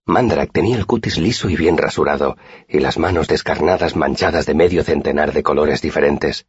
Mandrak 0.06 0.50
tenía 0.52 0.76
el 0.76 0.86
cutis 0.86 1.18
liso 1.18 1.48
y 1.50 1.56
bien 1.56 1.76
rasurado, 1.76 2.36
y 2.66 2.80
las 2.80 2.98
manos 2.98 3.28
descarnadas 3.28 3.94
manchadas 3.94 4.46
de 4.46 4.54
medio 4.54 4.82
centenar 4.82 5.32
de 5.32 5.42
colores 5.42 5.82
diferentes. 5.82 6.46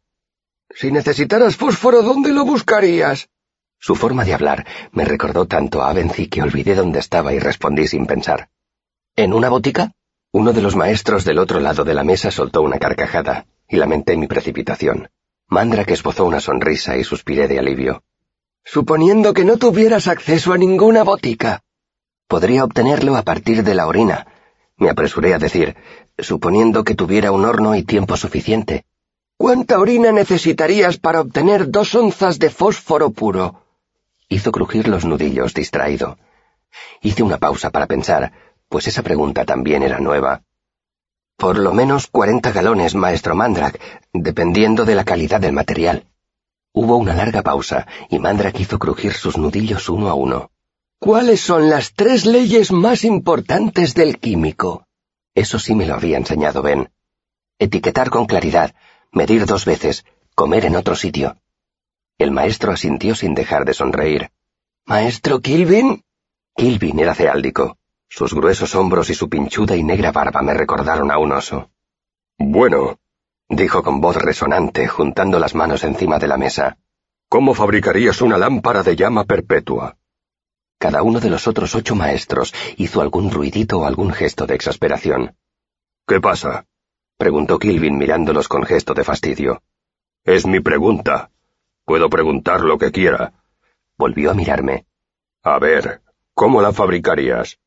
Si 0.70 0.90
necesitaras 0.90 1.56
fósforo, 1.56 2.02
¿dónde 2.02 2.32
lo 2.32 2.44
buscarías? 2.44 3.28
Su 3.78 3.94
forma 3.94 4.24
de 4.24 4.34
hablar 4.34 4.66
me 4.92 5.04
recordó 5.04 5.46
tanto 5.46 5.82
a 5.82 5.90
Avency 5.90 6.28
que 6.28 6.42
olvidé 6.42 6.74
dónde 6.74 6.98
estaba 6.98 7.32
y 7.34 7.38
respondí 7.38 7.86
sin 7.86 8.06
pensar. 8.06 8.50
¿En 9.14 9.32
una 9.32 9.48
botica? 9.48 9.92
Uno 10.32 10.52
de 10.52 10.62
los 10.62 10.74
maestros 10.74 11.24
del 11.24 11.38
otro 11.38 11.60
lado 11.60 11.84
de 11.84 11.94
la 11.94 12.04
mesa 12.04 12.30
soltó 12.30 12.62
una 12.62 12.78
carcajada, 12.78 13.46
y 13.68 13.76
lamenté 13.76 14.16
mi 14.16 14.26
precipitación. 14.26 15.10
Que 15.50 15.94
esbozó 15.94 16.24
una 16.24 16.40
sonrisa 16.40 16.96
y 16.96 17.04
suspiré 17.04 17.48
de 17.48 17.58
alivio. 17.58 18.02
Suponiendo 18.64 19.34
que 19.34 19.44
no 19.44 19.56
tuvieras 19.56 20.06
acceso 20.06 20.52
a 20.52 20.58
ninguna 20.58 21.02
botica. 21.02 21.62
Podría 22.28 22.64
obtenerlo 22.64 23.16
a 23.16 23.22
partir 23.22 23.64
de 23.64 23.74
la 23.74 23.86
orina, 23.86 24.26
me 24.76 24.88
apresuré 24.88 25.34
a 25.34 25.38
decir, 25.38 25.76
suponiendo 26.18 26.84
que 26.84 26.94
tuviera 26.94 27.32
un 27.32 27.44
horno 27.44 27.74
y 27.74 27.82
tiempo 27.82 28.16
suficiente. 28.16 28.84
¿Cuánta 29.36 29.78
orina 29.78 30.12
necesitarías 30.12 30.98
para 30.98 31.20
obtener 31.20 31.70
dos 31.70 31.94
onzas 31.94 32.38
de 32.38 32.50
fósforo 32.50 33.10
puro? 33.10 33.64
Hizo 34.28 34.52
crujir 34.52 34.86
los 34.86 35.04
nudillos, 35.04 35.52
distraído. 35.52 36.16
Hice 37.02 37.22
una 37.22 37.38
pausa 37.38 37.70
para 37.70 37.86
pensar, 37.86 38.32
pues 38.68 38.86
esa 38.86 39.02
pregunta 39.02 39.44
también 39.44 39.82
era 39.82 39.98
nueva. 39.98 40.42
Por 41.40 41.58
lo 41.58 41.72
menos 41.72 42.06
cuarenta 42.06 42.52
galones, 42.52 42.94
maestro 42.94 43.34
Mandrak, 43.34 43.80
dependiendo 44.12 44.84
de 44.84 44.94
la 44.94 45.04
calidad 45.04 45.40
del 45.40 45.54
material. 45.54 46.04
Hubo 46.74 46.98
una 46.98 47.14
larga 47.14 47.40
pausa, 47.40 47.86
y 48.10 48.18
Mandrak 48.18 48.60
hizo 48.60 48.78
crujir 48.78 49.14
sus 49.14 49.38
nudillos 49.38 49.88
uno 49.88 50.10
a 50.10 50.14
uno. 50.14 50.50
¿Cuáles 50.98 51.40
son 51.40 51.70
las 51.70 51.94
tres 51.94 52.26
leyes 52.26 52.72
más 52.72 53.04
importantes 53.04 53.94
del 53.94 54.18
químico? 54.18 54.86
Eso 55.34 55.58
sí 55.58 55.74
me 55.74 55.86
lo 55.86 55.94
había 55.94 56.18
enseñado 56.18 56.60
Ben. 56.60 56.90
Etiquetar 57.58 58.10
con 58.10 58.26
claridad, 58.26 58.74
medir 59.10 59.46
dos 59.46 59.64
veces, 59.64 60.04
comer 60.34 60.66
en 60.66 60.76
otro 60.76 60.94
sitio. 60.94 61.38
El 62.18 62.32
maestro 62.32 62.70
asintió 62.70 63.14
sin 63.14 63.34
dejar 63.34 63.64
de 63.64 63.72
sonreír. 63.72 64.30
¿Maestro 64.84 65.40
Kilvin? 65.40 66.04
Kilvin 66.54 67.00
era 67.00 67.14
ceáldico. 67.14 67.78
Sus 68.10 68.34
gruesos 68.34 68.74
hombros 68.74 69.08
y 69.08 69.14
su 69.14 69.28
pinchuda 69.28 69.76
y 69.76 69.84
negra 69.84 70.10
barba 70.10 70.42
me 70.42 70.52
recordaron 70.52 71.12
a 71.12 71.18
un 71.18 71.30
oso. 71.30 71.70
Bueno, 72.36 72.98
dijo 73.48 73.84
con 73.84 74.00
voz 74.00 74.16
resonante, 74.16 74.88
juntando 74.88 75.38
las 75.38 75.54
manos 75.54 75.84
encima 75.84 76.18
de 76.18 76.26
la 76.26 76.36
mesa. 76.36 76.76
¿Cómo 77.28 77.54
fabricarías 77.54 78.20
una 78.20 78.36
lámpara 78.36 78.82
de 78.82 78.96
llama 78.96 79.24
perpetua? 79.24 79.96
Cada 80.76 81.04
uno 81.04 81.20
de 81.20 81.30
los 81.30 81.46
otros 81.46 81.76
ocho 81.76 81.94
maestros 81.94 82.52
hizo 82.78 83.00
algún 83.00 83.30
ruidito 83.30 83.78
o 83.78 83.84
algún 83.84 84.12
gesto 84.12 84.44
de 84.44 84.56
exasperación. 84.56 85.36
¿Qué 86.04 86.20
pasa? 86.20 86.66
preguntó 87.16 87.60
Kilvin 87.60 87.96
mirándolos 87.96 88.48
con 88.48 88.64
gesto 88.64 88.92
de 88.92 89.04
fastidio. 89.04 89.62
Es 90.24 90.46
mi 90.46 90.58
pregunta. 90.58 91.30
Puedo 91.84 92.10
preguntar 92.10 92.62
lo 92.62 92.76
que 92.76 92.90
quiera. 92.90 93.34
Volvió 93.96 94.32
a 94.32 94.34
mirarme. 94.34 94.86
A 95.44 95.60
ver, 95.60 96.02
¿cómo 96.34 96.60
la 96.60 96.72
fabricarías? 96.72 97.60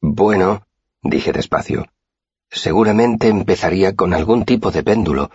Bueno, 0.00 0.66
dije 1.02 1.32
despacio. 1.32 1.86
Seguramente 2.50 3.28
empezaría 3.28 3.94
con 3.94 4.14
algún 4.14 4.44
tipo 4.44 4.70
de 4.70 4.82
péndulo. 4.82 5.30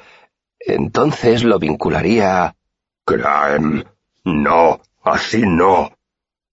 Entonces 0.59 1.43
lo 1.43 1.59
vincularía 1.59 2.45
a... 2.45 2.55
Graham. 3.05 3.83
No, 4.23 4.81
así 5.03 5.43
no. 5.45 5.91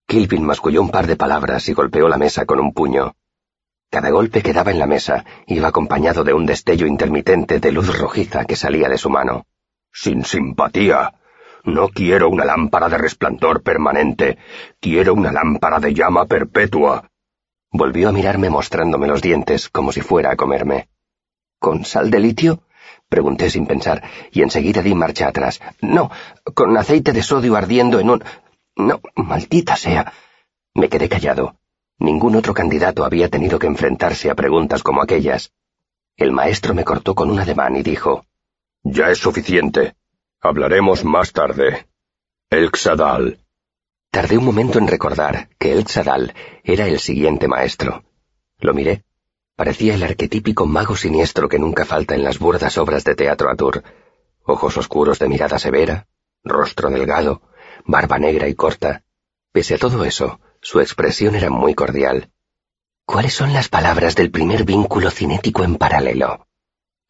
Kilvin 0.06 0.44
masculló 0.44 0.82
un 0.82 0.90
par 0.90 1.06
de 1.06 1.16
palabras 1.16 1.68
y 1.68 1.72
golpeó 1.72 2.08
la 2.08 2.18
mesa 2.18 2.44
con 2.44 2.58
un 2.58 2.72
puño. 2.72 3.14
Cada 3.90 4.10
golpe 4.10 4.42
que 4.42 4.52
daba 4.52 4.70
en 4.70 4.78
la 4.78 4.86
mesa 4.86 5.24
iba 5.46 5.68
acompañado 5.68 6.24
de 6.24 6.32
un 6.32 6.46
destello 6.46 6.86
intermitente 6.86 7.58
de 7.60 7.72
luz 7.72 7.96
rojiza 7.98 8.44
que 8.44 8.56
salía 8.56 8.88
de 8.88 8.98
su 8.98 9.10
mano. 9.10 9.46
Sin 9.92 10.24
simpatía, 10.24 11.14
no 11.64 11.88
quiero 11.88 12.28
una 12.28 12.44
lámpara 12.44 12.88
de 12.88 12.98
resplandor 12.98 13.62
permanente, 13.62 14.38
quiero 14.80 15.14
una 15.14 15.32
lámpara 15.32 15.78
de 15.78 15.92
llama 15.92 16.26
perpetua. 16.26 17.09
Volvió 17.72 18.08
a 18.08 18.12
mirarme 18.12 18.50
mostrándome 18.50 19.06
los 19.06 19.22
dientes 19.22 19.68
como 19.68 19.92
si 19.92 20.00
fuera 20.00 20.32
a 20.32 20.36
comerme. 20.36 20.88
¿Con 21.58 21.84
sal 21.84 22.10
de 22.10 22.20
litio? 22.20 22.62
Pregunté 23.08 23.50
sin 23.50 23.66
pensar, 23.66 24.02
y 24.30 24.42
enseguida 24.42 24.82
di 24.82 24.94
marcha 24.94 25.28
atrás. 25.28 25.60
No, 25.80 26.10
con 26.54 26.76
aceite 26.76 27.12
de 27.12 27.22
sodio 27.22 27.56
ardiendo 27.56 27.98
en 27.98 28.10
un... 28.10 28.24
No, 28.76 29.00
maldita 29.16 29.76
sea. 29.76 30.12
Me 30.74 30.88
quedé 30.88 31.08
callado. 31.08 31.56
Ningún 31.98 32.36
otro 32.36 32.54
candidato 32.54 33.04
había 33.04 33.28
tenido 33.28 33.58
que 33.58 33.66
enfrentarse 33.66 34.30
a 34.30 34.34
preguntas 34.34 34.82
como 34.82 35.02
aquellas. 35.02 35.52
El 36.16 36.32
maestro 36.32 36.72
me 36.72 36.84
cortó 36.84 37.14
con 37.14 37.30
un 37.30 37.40
ademán 37.40 37.76
y 37.76 37.82
dijo, 37.82 38.24
Ya 38.82 39.10
es 39.10 39.18
suficiente. 39.18 39.96
Hablaremos 40.40 41.04
más 41.04 41.32
tarde. 41.32 41.86
El 42.48 42.70
Xadal. 42.70 43.39
Tardé 44.10 44.38
un 44.38 44.44
momento 44.44 44.78
en 44.78 44.88
recordar 44.88 45.48
que 45.58 45.70
el 45.72 45.86
Xadal 45.86 46.34
era 46.64 46.86
el 46.86 46.98
siguiente 46.98 47.46
maestro. 47.46 48.02
Lo 48.58 48.74
miré. 48.74 49.04
Parecía 49.54 49.94
el 49.94 50.02
arquetípico 50.02 50.66
mago 50.66 50.96
siniestro 50.96 51.48
que 51.48 51.60
nunca 51.60 51.84
falta 51.84 52.16
en 52.16 52.24
las 52.24 52.40
burdas 52.40 52.76
obras 52.78 53.04
de 53.04 53.14
teatro 53.14 53.50
Atur. 53.50 53.84
Ojos 54.42 54.76
oscuros 54.78 55.20
de 55.20 55.28
mirada 55.28 55.60
severa, 55.60 56.08
rostro 56.42 56.90
delgado, 56.90 57.42
barba 57.84 58.18
negra 58.18 58.48
y 58.48 58.54
corta. 58.54 59.04
Pese 59.52 59.74
a 59.74 59.78
todo 59.78 60.04
eso, 60.04 60.40
su 60.60 60.80
expresión 60.80 61.36
era 61.36 61.50
muy 61.50 61.74
cordial. 61.74 62.30
¿Cuáles 63.04 63.34
son 63.34 63.52
las 63.52 63.68
palabras 63.68 64.16
del 64.16 64.30
primer 64.30 64.64
vínculo 64.64 65.10
cinético 65.10 65.62
en 65.62 65.76
paralelo? 65.76 66.48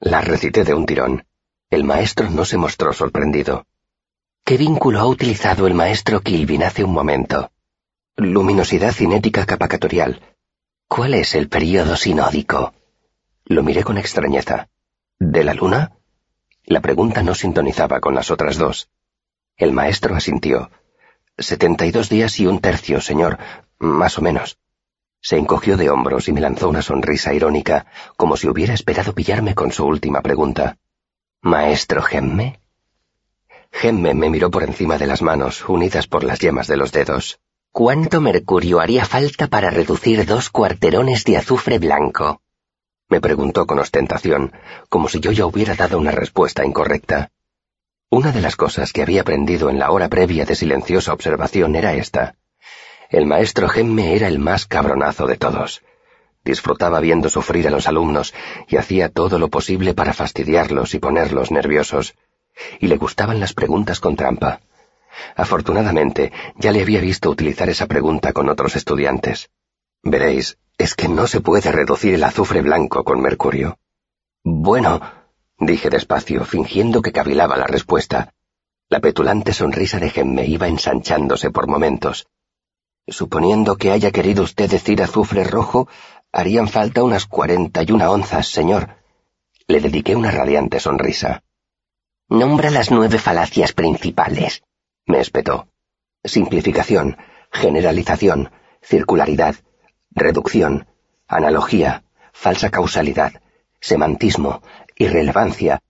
Las 0.00 0.26
recité 0.26 0.64
de 0.64 0.74
un 0.74 0.84
tirón. 0.84 1.26
El 1.70 1.84
maestro 1.84 2.28
no 2.28 2.44
se 2.44 2.58
mostró 2.58 2.92
sorprendido. 2.92 3.66
¿Qué 4.50 4.56
vínculo 4.56 4.98
ha 4.98 5.06
utilizado 5.06 5.68
el 5.68 5.74
maestro 5.74 6.22
Kilvin 6.22 6.64
hace 6.64 6.82
un 6.82 6.92
momento? 6.92 7.52
Luminosidad 8.16 8.90
cinética 8.90 9.46
capacatorial. 9.46 10.20
¿Cuál 10.88 11.14
es 11.14 11.36
el 11.36 11.48
período 11.48 11.94
sinódico? 11.94 12.74
Lo 13.44 13.62
miré 13.62 13.84
con 13.84 13.96
extrañeza. 13.96 14.68
¿De 15.20 15.44
la 15.44 15.54
luna? 15.54 15.92
La 16.64 16.80
pregunta 16.80 17.22
no 17.22 17.36
sintonizaba 17.36 18.00
con 18.00 18.16
las 18.16 18.32
otras 18.32 18.58
dos. 18.58 18.90
El 19.56 19.72
maestro 19.72 20.16
asintió. 20.16 20.72
Setenta 21.38 21.86
y 21.86 21.92
dos 21.92 22.08
días 22.08 22.40
y 22.40 22.48
un 22.48 22.58
tercio, 22.58 23.00
señor, 23.00 23.38
más 23.78 24.18
o 24.18 24.20
menos. 24.20 24.58
Se 25.20 25.36
encogió 25.38 25.76
de 25.76 25.90
hombros 25.90 26.26
y 26.26 26.32
me 26.32 26.40
lanzó 26.40 26.68
una 26.68 26.82
sonrisa 26.82 27.32
irónica, 27.32 27.86
como 28.16 28.36
si 28.36 28.48
hubiera 28.48 28.74
esperado 28.74 29.14
pillarme 29.14 29.54
con 29.54 29.70
su 29.70 29.86
última 29.86 30.22
pregunta. 30.22 30.76
¿Maestro 31.40 32.02
Gemme? 32.02 32.59
Gemme 33.72 34.14
me 34.14 34.28
miró 34.28 34.50
por 34.50 34.62
encima 34.62 34.98
de 34.98 35.06
las 35.06 35.22
manos, 35.22 35.66
unidas 35.68 36.06
por 36.06 36.24
las 36.24 36.38
yemas 36.38 36.66
de 36.66 36.76
los 36.76 36.92
dedos. 36.92 37.40
¿Cuánto 37.72 38.20
mercurio 38.20 38.80
haría 38.80 39.04
falta 39.04 39.46
para 39.46 39.70
reducir 39.70 40.26
dos 40.26 40.50
cuarterones 40.50 41.24
de 41.24 41.36
azufre 41.36 41.78
blanco? 41.78 42.42
Me 43.08 43.20
preguntó 43.20 43.66
con 43.66 43.78
ostentación, 43.78 44.52
como 44.88 45.08
si 45.08 45.20
yo 45.20 45.32
ya 45.32 45.46
hubiera 45.46 45.74
dado 45.74 45.98
una 45.98 46.10
respuesta 46.10 46.64
incorrecta. 46.64 47.30
Una 48.10 48.32
de 48.32 48.40
las 48.40 48.56
cosas 48.56 48.92
que 48.92 49.02
había 49.02 49.20
aprendido 49.20 49.70
en 49.70 49.78
la 49.78 49.92
hora 49.92 50.08
previa 50.08 50.44
de 50.44 50.56
silenciosa 50.56 51.12
observación 51.12 51.76
era 51.76 51.94
esta. 51.94 52.34
El 53.08 53.26
maestro 53.26 53.68
Gemme 53.68 54.14
era 54.14 54.28
el 54.28 54.38
más 54.38 54.66
cabronazo 54.66 55.26
de 55.26 55.36
todos. 55.36 55.82
disfrutaba 56.44 57.00
viendo 57.00 57.28
sufrir 57.28 57.68
a 57.68 57.70
los 57.70 57.86
alumnos 57.86 58.34
y 58.66 58.76
hacía 58.76 59.10
todo 59.10 59.38
lo 59.38 59.48
posible 59.48 59.94
para 59.94 60.12
fastidiarlos 60.12 60.94
y 60.94 60.98
ponerlos 60.98 61.50
nerviosos. 61.50 62.14
Y 62.80 62.88
le 62.88 62.96
gustaban 62.96 63.40
las 63.40 63.54
preguntas 63.54 64.00
con 64.00 64.16
trampa. 64.16 64.60
Afortunadamente, 65.36 66.32
ya 66.56 66.72
le 66.72 66.82
había 66.82 67.00
visto 67.00 67.30
utilizar 67.30 67.68
esa 67.68 67.86
pregunta 67.86 68.32
con 68.32 68.48
otros 68.48 68.76
estudiantes. 68.76 69.50
Veréis, 70.02 70.58
es 70.78 70.94
que 70.94 71.08
no 71.08 71.26
se 71.26 71.40
puede 71.40 71.72
reducir 71.72 72.14
el 72.14 72.24
azufre 72.24 72.62
blanco 72.62 73.04
con 73.04 73.20
mercurio. 73.20 73.78
Bueno, 74.42 75.00
dije 75.58 75.90
despacio, 75.90 76.44
fingiendo 76.44 77.02
que 77.02 77.12
cavilaba 77.12 77.56
la 77.56 77.66
respuesta. 77.66 78.32
La 78.88 79.00
petulante 79.00 79.52
sonrisa 79.52 79.98
de 79.98 80.10
Gemme 80.10 80.46
iba 80.46 80.68
ensanchándose 80.68 81.50
por 81.50 81.68
momentos. 81.68 82.28
Suponiendo 83.06 83.76
que 83.76 83.90
haya 83.90 84.10
querido 84.10 84.42
usted 84.42 84.70
decir 84.70 85.02
azufre 85.02 85.44
rojo, 85.44 85.88
harían 86.32 86.68
falta 86.68 87.02
unas 87.02 87.26
cuarenta 87.26 87.82
y 87.82 87.92
una 87.92 88.10
onzas, 88.10 88.48
señor. 88.48 88.96
Le 89.66 89.80
dediqué 89.80 90.16
una 90.16 90.30
radiante 90.30 90.80
sonrisa. 90.80 91.42
Nombra 92.30 92.70
las 92.70 92.92
nueve 92.92 93.18
falacias 93.18 93.72
principales, 93.72 94.62
me 95.04 95.18
espetó. 95.18 95.66
Simplificación, 96.22 97.16
generalización, 97.50 98.52
circularidad, 98.80 99.56
reducción, 100.12 100.86
analogía, 101.26 102.04
falsa 102.32 102.70
causalidad, 102.70 103.42
semantismo, 103.80 104.62
irrelevancia. 104.94 105.80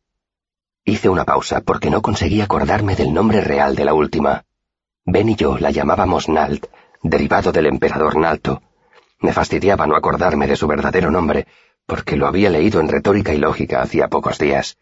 Hice 0.82 1.10
una 1.10 1.26
pausa 1.26 1.60
porque 1.60 1.90
no 1.90 2.00
conseguía 2.00 2.44
acordarme 2.44 2.96
del 2.96 3.12
nombre 3.12 3.42
real 3.42 3.76
de 3.76 3.84
la 3.84 3.92
última. 3.92 4.46
Ben 5.04 5.28
y 5.28 5.36
yo 5.36 5.58
la 5.58 5.70
llamábamos 5.70 6.30
Nalt, 6.30 6.68
derivado 7.02 7.52
del 7.52 7.66
emperador 7.66 8.16
Nalto. 8.16 8.62
Me 9.18 9.34
fastidiaba 9.34 9.86
no 9.86 9.94
acordarme 9.94 10.46
de 10.46 10.56
su 10.56 10.66
verdadero 10.66 11.10
nombre, 11.10 11.46
porque 11.84 12.16
lo 12.16 12.26
había 12.26 12.48
leído 12.48 12.80
en 12.80 12.88
retórica 12.88 13.34
y 13.34 13.36
lógica 13.36 13.82
hacía 13.82 14.08
pocos 14.08 14.38
días. 14.38 14.78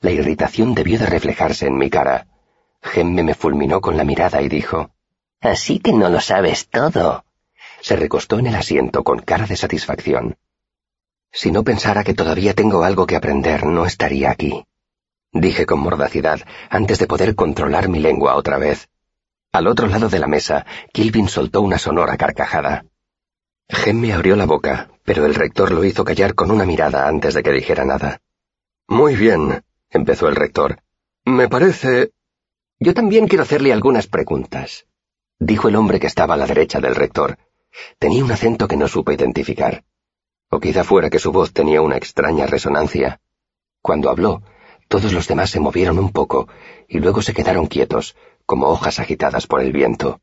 La 0.00 0.10
irritación 0.10 0.74
debió 0.74 0.98
de 0.98 1.06
reflejarse 1.06 1.66
en 1.66 1.76
mi 1.76 1.90
cara. 1.90 2.26
Gemme 2.82 3.22
me 3.22 3.34
fulminó 3.34 3.80
con 3.80 3.96
la 3.96 4.04
mirada 4.04 4.40
y 4.42 4.48
dijo, 4.48 4.90
Así 5.40 5.78
que 5.78 5.92
no 5.92 6.08
lo 6.08 6.20
sabes 6.20 6.68
todo. 6.68 7.24
Se 7.80 7.96
recostó 7.96 8.38
en 8.38 8.48
el 8.48 8.56
asiento 8.56 9.04
con 9.04 9.20
cara 9.20 9.46
de 9.46 9.56
satisfacción. 9.56 10.36
Si 11.32 11.50
no 11.50 11.62
pensara 11.62 12.04
que 12.04 12.14
todavía 12.14 12.54
tengo 12.54 12.82
algo 12.82 13.06
que 13.06 13.16
aprender, 13.16 13.66
no 13.66 13.86
estaría 13.86 14.30
aquí. 14.30 14.64
Dije 15.32 15.66
con 15.66 15.80
mordacidad, 15.80 16.40
antes 16.70 16.98
de 16.98 17.06
poder 17.06 17.34
controlar 17.34 17.88
mi 17.88 18.00
lengua 18.00 18.34
otra 18.34 18.58
vez. 18.58 18.88
Al 19.52 19.66
otro 19.66 19.86
lado 19.86 20.08
de 20.08 20.18
la 20.18 20.26
mesa, 20.26 20.66
Kilvin 20.92 21.28
soltó 21.28 21.60
una 21.60 21.78
sonora 21.78 22.16
carcajada. 22.16 22.84
Gemme 23.68 24.12
abrió 24.12 24.36
la 24.36 24.46
boca, 24.46 24.88
pero 25.04 25.26
el 25.26 25.34
rector 25.34 25.70
lo 25.70 25.84
hizo 25.84 26.04
callar 26.04 26.34
con 26.34 26.50
una 26.50 26.64
mirada 26.64 27.06
antes 27.06 27.34
de 27.34 27.42
que 27.42 27.52
dijera 27.52 27.84
nada. 27.84 28.20
Muy 28.88 29.16
bien, 29.16 29.62
empezó 29.90 30.28
el 30.28 30.36
rector. 30.36 30.80
Me 31.24 31.48
parece... 31.48 32.12
Yo 32.80 32.94
también 32.94 33.26
quiero 33.26 33.42
hacerle 33.42 33.72
algunas 33.72 34.06
preguntas, 34.06 34.86
dijo 35.38 35.68
el 35.68 35.76
hombre 35.76 35.98
que 35.98 36.06
estaba 36.06 36.34
a 36.34 36.36
la 36.36 36.46
derecha 36.46 36.80
del 36.80 36.94
rector. 36.94 37.38
Tenía 37.98 38.24
un 38.24 38.32
acento 38.32 38.68
que 38.68 38.76
no 38.76 38.88
supe 38.88 39.14
identificar. 39.14 39.84
O 40.50 40.60
quizá 40.60 40.84
fuera 40.84 41.10
que 41.10 41.18
su 41.18 41.32
voz 41.32 41.52
tenía 41.52 41.82
una 41.82 41.96
extraña 41.96 42.46
resonancia. 42.46 43.20
Cuando 43.82 44.10
habló, 44.10 44.42
todos 44.88 45.12
los 45.12 45.28
demás 45.28 45.50
se 45.50 45.60
movieron 45.60 45.98
un 45.98 46.12
poco 46.12 46.48
y 46.88 47.00
luego 47.00 47.20
se 47.20 47.34
quedaron 47.34 47.66
quietos, 47.66 48.16
como 48.46 48.68
hojas 48.68 48.98
agitadas 48.98 49.46
por 49.46 49.60
el 49.60 49.72
viento. 49.72 50.20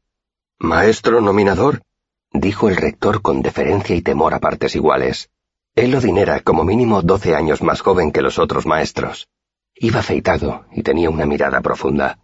Maestro 0.57 1.21
nominador, 1.21 1.83
dijo 2.31 2.69
el 2.69 2.75
rector 2.75 3.21
con 3.21 3.41
deferencia 3.41 3.95
y 3.95 4.01
temor 4.01 4.33
a 4.33 4.39
partes 4.39 4.75
iguales. 4.75 5.29
Elodin 5.75 6.17
era 6.17 6.39
como 6.39 6.63
mínimo 6.63 7.01
doce 7.01 7.35
años 7.35 7.61
más 7.61 7.81
joven 7.81 8.11
que 8.11 8.21
los 8.21 8.39
otros 8.39 8.65
maestros. 8.65 9.27
Iba 9.75 9.99
afeitado 9.99 10.65
y 10.71 10.83
tenía 10.83 11.09
una 11.09 11.25
mirada 11.25 11.61
profunda. 11.61 12.19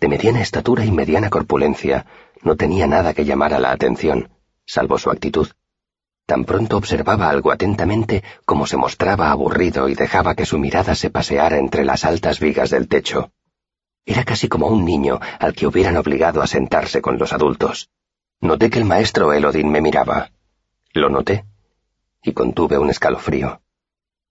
De 0.00 0.08
mediana 0.08 0.40
estatura 0.40 0.84
y 0.84 0.92
mediana 0.92 1.30
corpulencia, 1.30 2.06
no 2.42 2.56
tenía 2.56 2.86
nada 2.86 3.12
que 3.12 3.24
llamara 3.24 3.58
la 3.58 3.72
atención, 3.72 4.30
salvo 4.64 4.98
su 4.98 5.10
actitud. 5.10 5.48
Tan 6.26 6.44
pronto 6.44 6.76
observaba 6.76 7.28
algo 7.28 7.50
atentamente 7.52 8.22
como 8.44 8.66
se 8.66 8.76
mostraba 8.76 9.30
aburrido 9.30 9.88
y 9.88 9.94
dejaba 9.94 10.34
que 10.34 10.46
su 10.46 10.58
mirada 10.58 10.94
se 10.94 11.10
paseara 11.10 11.58
entre 11.58 11.84
las 11.84 12.04
altas 12.04 12.40
vigas 12.40 12.70
del 12.70 12.88
techo. 12.88 13.32
Era 14.04 14.24
casi 14.24 14.48
como 14.48 14.68
un 14.68 14.84
niño 14.84 15.20
al 15.40 15.54
que 15.54 15.66
hubieran 15.66 15.96
obligado 15.96 16.40
a 16.40 16.46
sentarse 16.46 17.02
con 17.02 17.18
los 17.18 17.32
adultos. 17.32 17.90
Noté 18.40 18.70
que 18.70 18.78
el 18.78 18.84
maestro 18.84 19.32
Elodin 19.32 19.70
me 19.70 19.80
miraba. 19.80 20.30
Lo 20.92 21.10
noté 21.10 21.44
y 22.22 22.32
contuve 22.32 22.78
un 22.78 22.90
escalofrío. 22.90 23.60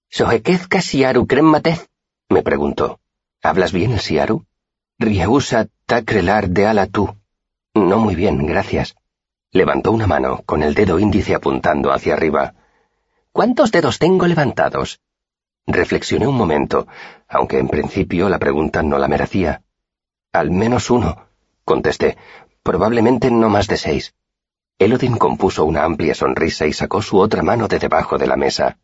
¿Sohequez 0.09 0.67
siaru 0.81 1.27
cremmatez? 1.27 1.89
Me 2.29 2.43
preguntó. 2.43 2.99
¿Hablas 3.41 3.71
bien 3.71 3.91
el 3.91 3.99
siaru? 3.99 4.45
Rieusa 4.97 5.67
tacrelar 5.85 6.49
de 6.49 6.65
ala 6.65 6.87
tú. 6.87 7.15
No 7.73 7.99
muy 7.99 8.15
bien, 8.15 8.45
gracias. 8.45 8.95
Levantó 9.51 9.91
una 9.91 10.07
mano, 10.07 10.41
con 10.45 10.63
el 10.63 10.73
dedo 10.73 10.99
índice 10.99 11.35
apuntando 11.35 11.91
hacia 11.91 12.13
arriba. 12.13 12.55
¿Cuántos 13.31 13.71
dedos 13.71 13.99
tengo 13.99 14.27
levantados? 14.27 14.99
Reflexioné 15.67 16.27
un 16.27 16.35
momento, 16.35 16.87
aunque 17.27 17.59
en 17.59 17.67
principio 17.67 18.29
la 18.29 18.39
pregunta 18.39 18.83
no 18.83 18.97
la 18.97 19.07
merecía. 19.07 19.61
Al 20.31 20.51
menos 20.51 20.89
uno, 20.89 21.27
contesté. 21.63 22.17
Probablemente 22.63 23.29
no 23.29 23.49
más 23.49 23.67
de 23.67 23.77
seis. 23.77 24.15
Elodin 24.79 25.17
compuso 25.17 25.65
una 25.65 25.83
amplia 25.83 26.15
sonrisa 26.15 26.65
y 26.65 26.73
sacó 26.73 27.01
su 27.01 27.19
otra 27.19 27.43
mano 27.43 27.67
de 27.67 27.79
debajo 27.79 28.17
de 28.17 28.27
la 28.27 28.35
mesa. 28.35 28.77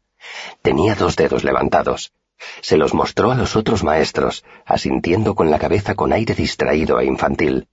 Tenía 0.62 0.96
dos 0.96 1.16
dedos 1.16 1.44
levantados. 1.44 2.14
Se 2.62 2.78
los 2.78 2.94
mostró 2.94 3.32
a 3.32 3.36
los 3.36 3.56
otros 3.56 3.84
maestros, 3.84 4.44
asintiendo 4.66 5.36
con 5.36 5.52
la 5.52 5.60
cabeza 5.60 5.96
con 5.96 6.14
aire 6.14 6.34
distraído 6.34 7.00
e 7.00 7.06
infantil. 7.06 7.68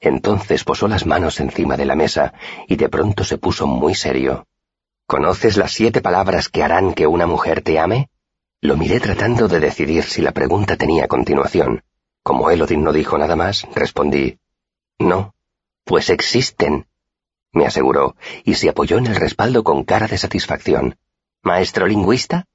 Entonces 0.00 0.64
posó 0.64 0.88
las 0.88 1.06
manos 1.06 1.40
encima 1.40 1.76
de 1.76 1.84
la 1.84 1.94
mesa 1.94 2.34
y 2.66 2.76
de 2.76 2.88
pronto 2.88 3.24
se 3.24 3.38
puso 3.38 3.66
muy 3.66 3.94
serio. 3.94 4.46
¿Conoces 5.06 5.56
las 5.56 5.72
siete 5.72 6.00
palabras 6.00 6.48
que 6.48 6.62
harán 6.62 6.94
que 6.94 7.06
una 7.06 7.26
mujer 7.26 7.62
te 7.62 7.78
ame? 7.78 8.08
Lo 8.60 8.76
miré 8.76 9.00
tratando 9.00 9.48
de 9.48 9.60
decidir 9.60 10.04
si 10.04 10.22
la 10.22 10.32
pregunta 10.32 10.76
tenía 10.76 11.08
continuación. 11.08 11.84
Como 12.22 12.50
Elodin 12.50 12.82
no 12.82 12.92
dijo 12.92 13.18
nada 13.18 13.36
más, 13.36 13.66
respondí, 13.74 14.38
No, 14.98 15.34
pues 15.84 16.10
existen, 16.10 16.86
me 17.52 17.66
aseguró, 17.66 18.16
y 18.44 18.54
se 18.54 18.68
apoyó 18.68 18.98
en 18.98 19.06
el 19.06 19.16
respaldo 19.16 19.64
con 19.64 19.84
cara 19.84 20.06
de 20.06 20.16
satisfacción. 20.16 20.96
¿Maestro 21.42 21.86
lingüista? 21.86 22.46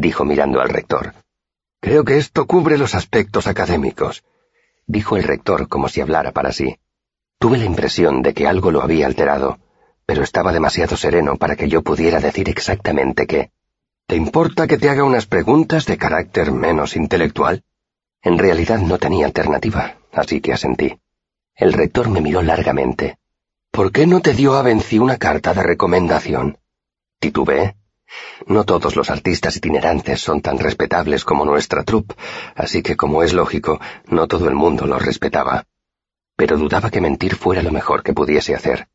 Dijo 0.00 0.24
mirando 0.24 0.60
al 0.60 0.68
rector. 0.68 1.14
Creo 1.80 2.04
que 2.04 2.18
esto 2.18 2.46
cubre 2.46 2.78
los 2.78 2.94
aspectos 2.94 3.46
académicos, 3.46 4.24
dijo 4.86 5.16
el 5.16 5.22
rector 5.22 5.68
como 5.68 5.88
si 5.88 6.00
hablara 6.00 6.32
para 6.32 6.52
sí. 6.52 6.78
Tuve 7.38 7.58
la 7.58 7.64
impresión 7.64 8.22
de 8.22 8.34
que 8.34 8.48
algo 8.48 8.70
lo 8.70 8.82
había 8.82 9.06
alterado, 9.06 9.58
pero 10.06 10.22
estaba 10.22 10.52
demasiado 10.52 10.96
sereno 10.96 11.36
para 11.36 11.54
que 11.54 11.68
yo 11.68 11.82
pudiera 11.82 12.18
decir 12.18 12.48
exactamente 12.48 13.26
qué. 13.26 13.52
¿Te 14.06 14.16
importa 14.16 14.66
que 14.66 14.78
te 14.78 14.88
haga 14.88 15.04
unas 15.04 15.26
preguntas 15.26 15.84
de 15.86 15.98
carácter 15.98 16.50
menos 16.50 16.96
intelectual? 16.96 17.62
En 18.22 18.38
realidad 18.38 18.78
no 18.78 18.98
tenía 18.98 19.26
alternativa, 19.26 19.98
así 20.12 20.40
que 20.40 20.52
asentí. 20.52 20.98
El 21.54 21.72
rector 21.72 22.08
me 22.08 22.20
miró 22.20 22.42
largamente. 22.42 23.18
¿Por 23.70 23.92
qué 23.92 24.06
no 24.06 24.20
te 24.20 24.32
dio 24.32 24.54
a 24.54 24.62
Venci 24.62 24.98
una 24.98 25.18
carta 25.18 25.54
de 25.54 25.62
recomendación? 25.62 26.58
Titubeé. 27.20 27.76
No 28.46 28.64
todos 28.64 28.96
los 28.96 29.10
artistas 29.10 29.56
itinerantes 29.56 30.20
son 30.20 30.40
tan 30.40 30.58
respetables 30.58 31.24
como 31.24 31.44
nuestra 31.44 31.84
troupe, 31.84 32.14
así 32.54 32.82
que, 32.82 32.96
como 32.96 33.22
es 33.22 33.32
lógico, 33.32 33.80
no 34.06 34.26
todo 34.26 34.48
el 34.48 34.54
mundo 34.54 34.86
los 34.86 35.04
respetaba. 35.04 35.64
Pero 36.36 36.56
dudaba 36.56 36.90
que 36.90 37.00
mentir 37.00 37.34
fuera 37.36 37.62
lo 37.62 37.72
mejor 37.72 38.02
que 38.02 38.14
pudiese 38.14 38.54
hacer. 38.54 38.88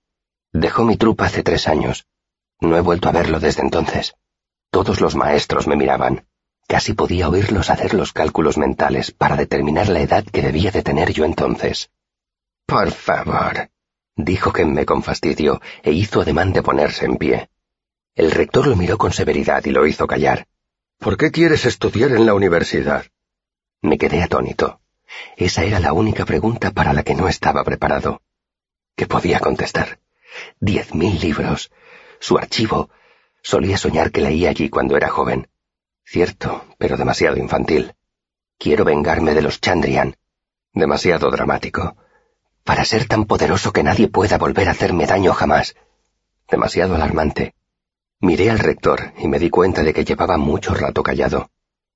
Dejó 0.52 0.84
mi 0.84 0.98
troupe 0.98 1.26
hace 1.26 1.44
tres 1.44 1.68
años. 1.68 2.08
No 2.60 2.78
he 2.78 2.82
vuelto 2.82 3.10
a 3.10 3.12
verlo 3.12 3.40
desde 3.40 3.62
entonces. 3.62 4.16
Todos 4.72 5.02
los 5.02 5.16
maestros 5.16 5.68
me 5.68 5.76
miraban. 5.76 6.26
Casi 6.68 6.94
podía 6.94 7.30
oírlos 7.30 7.70
hacer 7.70 7.94
los 7.94 8.14
cálculos 8.14 8.58
mentales 8.58 9.12
para 9.12 9.36
determinar 9.36 9.90
la 9.90 10.00
edad 10.00 10.24
que 10.24 10.42
debía 10.42 10.72
de 10.72 10.82
tener 10.82 11.12
yo 11.12 11.26
entonces. 11.26 11.92
Por 12.66 12.92
favor, 12.92 13.70
dijo 14.16 14.54
me 14.66 14.86
con 14.86 15.04
fastidio 15.04 15.62
e 15.84 15.92
hizo 15.92 16.22
ademán 16.22 16.54
de 16.54 16.64
ponerse 16.64 17.06
en 17.06 17.18
pie. 17.18 17.50
El 18.16 18.32
rector 18.32 18.68
lo 18.68 18.76
miró 18.76 18.98
con 19.00 19.12
severidad 19.12 19.66
y 19.66 19.72
lo 19.72 19.88
hizo 19.88 20.06
callar. 20.06 20.48
¿Por 21.00 21.18
qué 21.18 21.32
quieres 21.32 21.66
estudiar 21.66 22.12
en 22.12 22.28
la 22.28 22.36
universidad? 22.36 23.06
Me 23.82 23.98
quedé 23.98 24.22
atónito. 24.22 24.82
Esa 25.36 25.64
era 25.64 25.80
la 25.80 25.94
única 25.94 26.24
pregunta 26.24 26.72
para 26.72 26.94
la 26.94 27.04
que 27.04 27.16
no 27.16 27.28
estaba 27.28 27.64
preparado. 27.64 28.22
¿Qué 28.96 29.08
podía 29.08 29.40
contestar? 29.40 30.00
Diez 30.60 30.94
mil 30.94 31.20
libros. 31.20 31.72
Su 32.20 32.38
archivo. 32.38 32.92
Solía 33.42 33.78
soñar 33.78 34.12
que 34.12 34.22
leía 34.22 34.52
allí 34.52 34.70
cuando 34.70 34.96
era 34.96 35.10
joven. 35.10 35.48
Cierto, 36.06 36.66
pero 36.78 36.98
demasiado 36.98 37.38
infantil. 37.38 37.96
Quiero 38.60 38.86
vengarme 38.86 39.34
de 39.34 39.42
los 39.42 39.60
Chandrian. 39.60 40.18
Demasiado 40.72 41.32
dramático. 41.32 41.98
Para 42.64 42.86
ser 42.86 43.08
tan 43.08 43.26
poderoso 43.26 43.74
que 43.74 43.84
nadie 43.84 44.08
pueda 44.08 44.38
volver 44.38 44.68
a 44.68 44.72
hacerme 44.72 45.08
daño 45.08 45.34
jamás. 45.34 45.76
Demasiado 46.50 46.96
alarmante. 46.96 47.56
Miré 48.24 48.50
al 48.50 48.60
rector 48.60 49.12
y 49.18 49.28
me 49.28 49.38
di 49.38 49.50
cuenta 49.50 49.84
de 49.84 49.94
que 49.94 50.06
llevaba 50.06 50.38
mucho 50.38 50.74
rato 50.74 51.04
callado. 51.04 51.50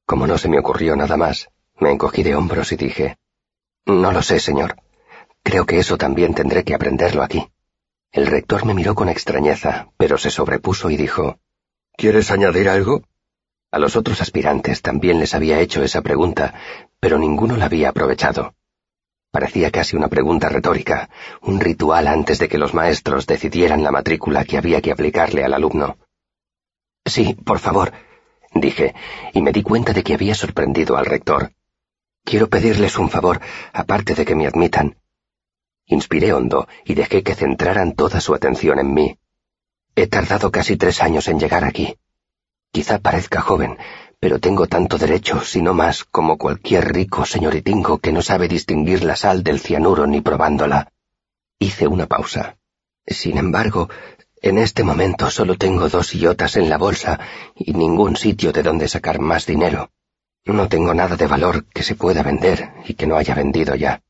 Como 0.05 0.27
no 0.27 0.37
se 0.37 0.49
me 0.49 0.59
ocurrió 0.59 0.93
nada 0.97 1.15
más, 1.15 1.47
me 1.79 1.89
encogí 1.89 2.21
de 2.21 2.35
hombros 2.35 2.73
y 2.73 2.75
dije, 2.75 3.15
No 3.85 4.11
lo 4.11 4.21
sé, 4.21 4.41
señor. 4.41 4.75
Creo 5.41 5.65
que 5.65 5.79
eso 5.79 5.97
también 5.97 6.33
tendré 6.33 6.65
que 6.65 6.75
aprenderlo 6.75 7.23
aquí. 7.23 7.47
El 8.11 8.27
rector 8.27 8.65
me 8.65 8.73
miró 8.73 8.93
con 8.93 9.07
extrañeza, 9.07 9.87
pero 9.95 10.17
se 10.17 10.29
sobrepuso 10.29 10.89
y 10.89 10.97
dijo, 10.97 11.39
¿Quieres 11.95 12.29
añadir 12.29 12.67
algo? 12.67 13.03
A 13.71 13.79
los 13.79 13.95
otros 13.95 14.19
aspirantes 14.19 14.81
también 14.81 15.21
les 15.21 15.33
había 15.33 15.61
hecho 15.61 15.81
esa 15.81 16.01
pregunta, 16.01 16.55
pero 16.99 17.17
ninguno 17.17 17.55
la 17.55 17.67
había 17.67 17.87
aprovechado. 17.87 18.53
Parecía 19.31 19.71
casi 19.71 19.95
una 19.95 20.09
pregunta 20.09 20.49
retórica, 20.49 21.09
un 21.41 21.61
ritual 21.61 22.05
antes 22.05 22.37
de 22.37 22.49
que 22.49 22.57
los 22.57 22.73
maestros 22.73 23.27
decidieran 23.27 23.81
la 23.81 23.91
matrícula 23.91 24.43
que 24.43 24.57
había 24.57 24.81
que 24.81 24.91
aplicarle 24.91 25.45
al 25.45 25.53
alumno. 25.53 25.95
Sí, 27.07 27.33
por 27.33 27.59
favor, 27.59 27.93
dije, 28.53 28.93
y 29.33 29.41
me 29.41 29.51
di 29.51 29.63
cuenta 29.63 29.93
de 29.93 30.03
que 30.03 30.13
había 30.13 30.35
sorprendido 30.35 30.97
al 30.97 31.05
rector. 31.05 31.51
Quiero 32.23 32.49
pedirles 32.49 32.97
un 32.97 33.09
favor, 33.09 33.39
aparte 33.71 34.13
de 34.13 34.25
que 34.25 34.35
me 34.35 34.45
admitan. 34.45 34.97
Inspiré 35.85 36.33
hondo 36.33 36.67
y 36.83 36.95
dejé 36.95 37.23
que 37.23 37.33
centraran 37.33 37.93
toda 37.93 38.19
su 38.19 38.35
atención 38.35 38.79
en 38.79 38.93
mí. 38.93 39.17
He 39.95 40.07
tardado 40.07 40.51
casi 40.51 40.75
tres 40.75 41.01
años 41.01 41.29
en 41.29 41.39
llegar 41.39 41.63
aquí. 41.63 41.97
Quizá 42.71 42.99
parezca 42.99 43.39
joven, 43.39 43.77
pero 44.19 44.39
tengo 44.39 44.67
tanto 44.67 44.97
derecho, 44.97 45.39
si 45.41 45.61
no 45.61 45.73
más, 45.73 46.03
como 46.03 46.37
cualquier 46.37 46.93
rico 46.93 47.25
señoritingo 47.25 47.99
que 47.99 48.11
no 48.11 48.21
sabe 48.21 48.49
distinguir 48.49 49.05
la 49.05 49.15
sal 49.15 49.43
del 49.43 49.61
cianuro 49.61 50.05
ni 50.05 50.19
probándola. 50.19 50.91
Hice 51.57 51.87
una 51.87 52.05
pausa. 52.05 52.57
Sin 53.05 53.37
embargo, 53.37 53.89
en 54.41 54.57
este 54.57 54.83
momento 54.83 55.29
solo 55.29 55.55
tengo 55.55 55.89
dos 55.89 56.13
iotas 56.13 56.57
en 56.57 56.69
la 56.69 56.77
bolsa 56.77 57.19
y 57.55 57.73
ningún 57.73 58.15
sitio 58.15 58.51
de 58.51 58.63
donde 58.63 58.87
sacar 58.87 59.19
más 59.19 59.45
dinero. 59.45 59.89
No 60.45 60.69
tengo 60.69 60.93
nada 60.93 61.15
de 61.15 61.27
valor 61.27 61.65
que 61.65 61.83
se 61.83 61.95
pueda 61.95 62.23
vender 62.23 62.71
y 62.85 62.93
que 62.93 63.07
no 63.07 63.17
haya 63.17 63.35
vendido 63.35 63.75
ya. 63.75 64.01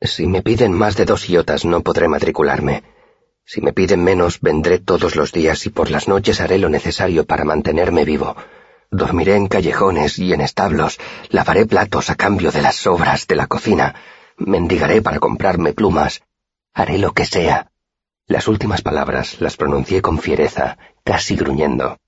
Si 0.00 0.26
me 0.26 0.42
piden 0.42 0.72
más 0.72 0.96
de 0.96 1.04
dos 1.04 1.28
iotas 1.28 1.64
no 1.64 1.82
podré 1.82 2.08
matricularme. 2.08 2.82
Si 3.44 3.60
me 3.60 3.72
piden 3.72 4.02
menos, 4.02 4.40
vendré 4.40 4.78
todos 4.78 5.14
los 5.14 5.30
días 5.32 5.66
y 5.66 5.70
por 5.70 5.90
las 5.90 6.08
noches 6.08 6.40
haré 6.40 6.58
lo 6.58 6.68
necesario 6.68 7.26
para 7.26 7.44
mantenerme 7.44 8.04
vivo. 8.04 8.36
Dormiré 8.90 9.36
en 9.36 9.46
callejones 9.46 10.18
y 10.18 10.32
en 10.32 10.40
establos, 10.40 10.98
lavaré 11.28 11.66
platos 11.66 12.10
a 12.10 12.16
cambio 12.16 12.50
de 12.50 12.62
las 12.62 12.76
sobras 12.76 13.26
de 13.26 13.36
la 13.36 13.46
cocina, 13.46 13.94
mendigaré 14.38 15.02
para 15.02 15.20
comprarme 15.20 15.72
plumas, 15.74 16.22
haré 16.74 16.98
lo 16.98 17.12
que 17.12 17.26
sea. 17.26 17.69
Las 18.30 18.46
últimas 18.46 18.80
palabras 18.80 19.40
las 19.40 19.56
pronuncié 19.56 20.02
con 20.02 20.20
fiereza, 20.20 20.78
casi 21.02 21.34
gruñendo. 21.34 21.98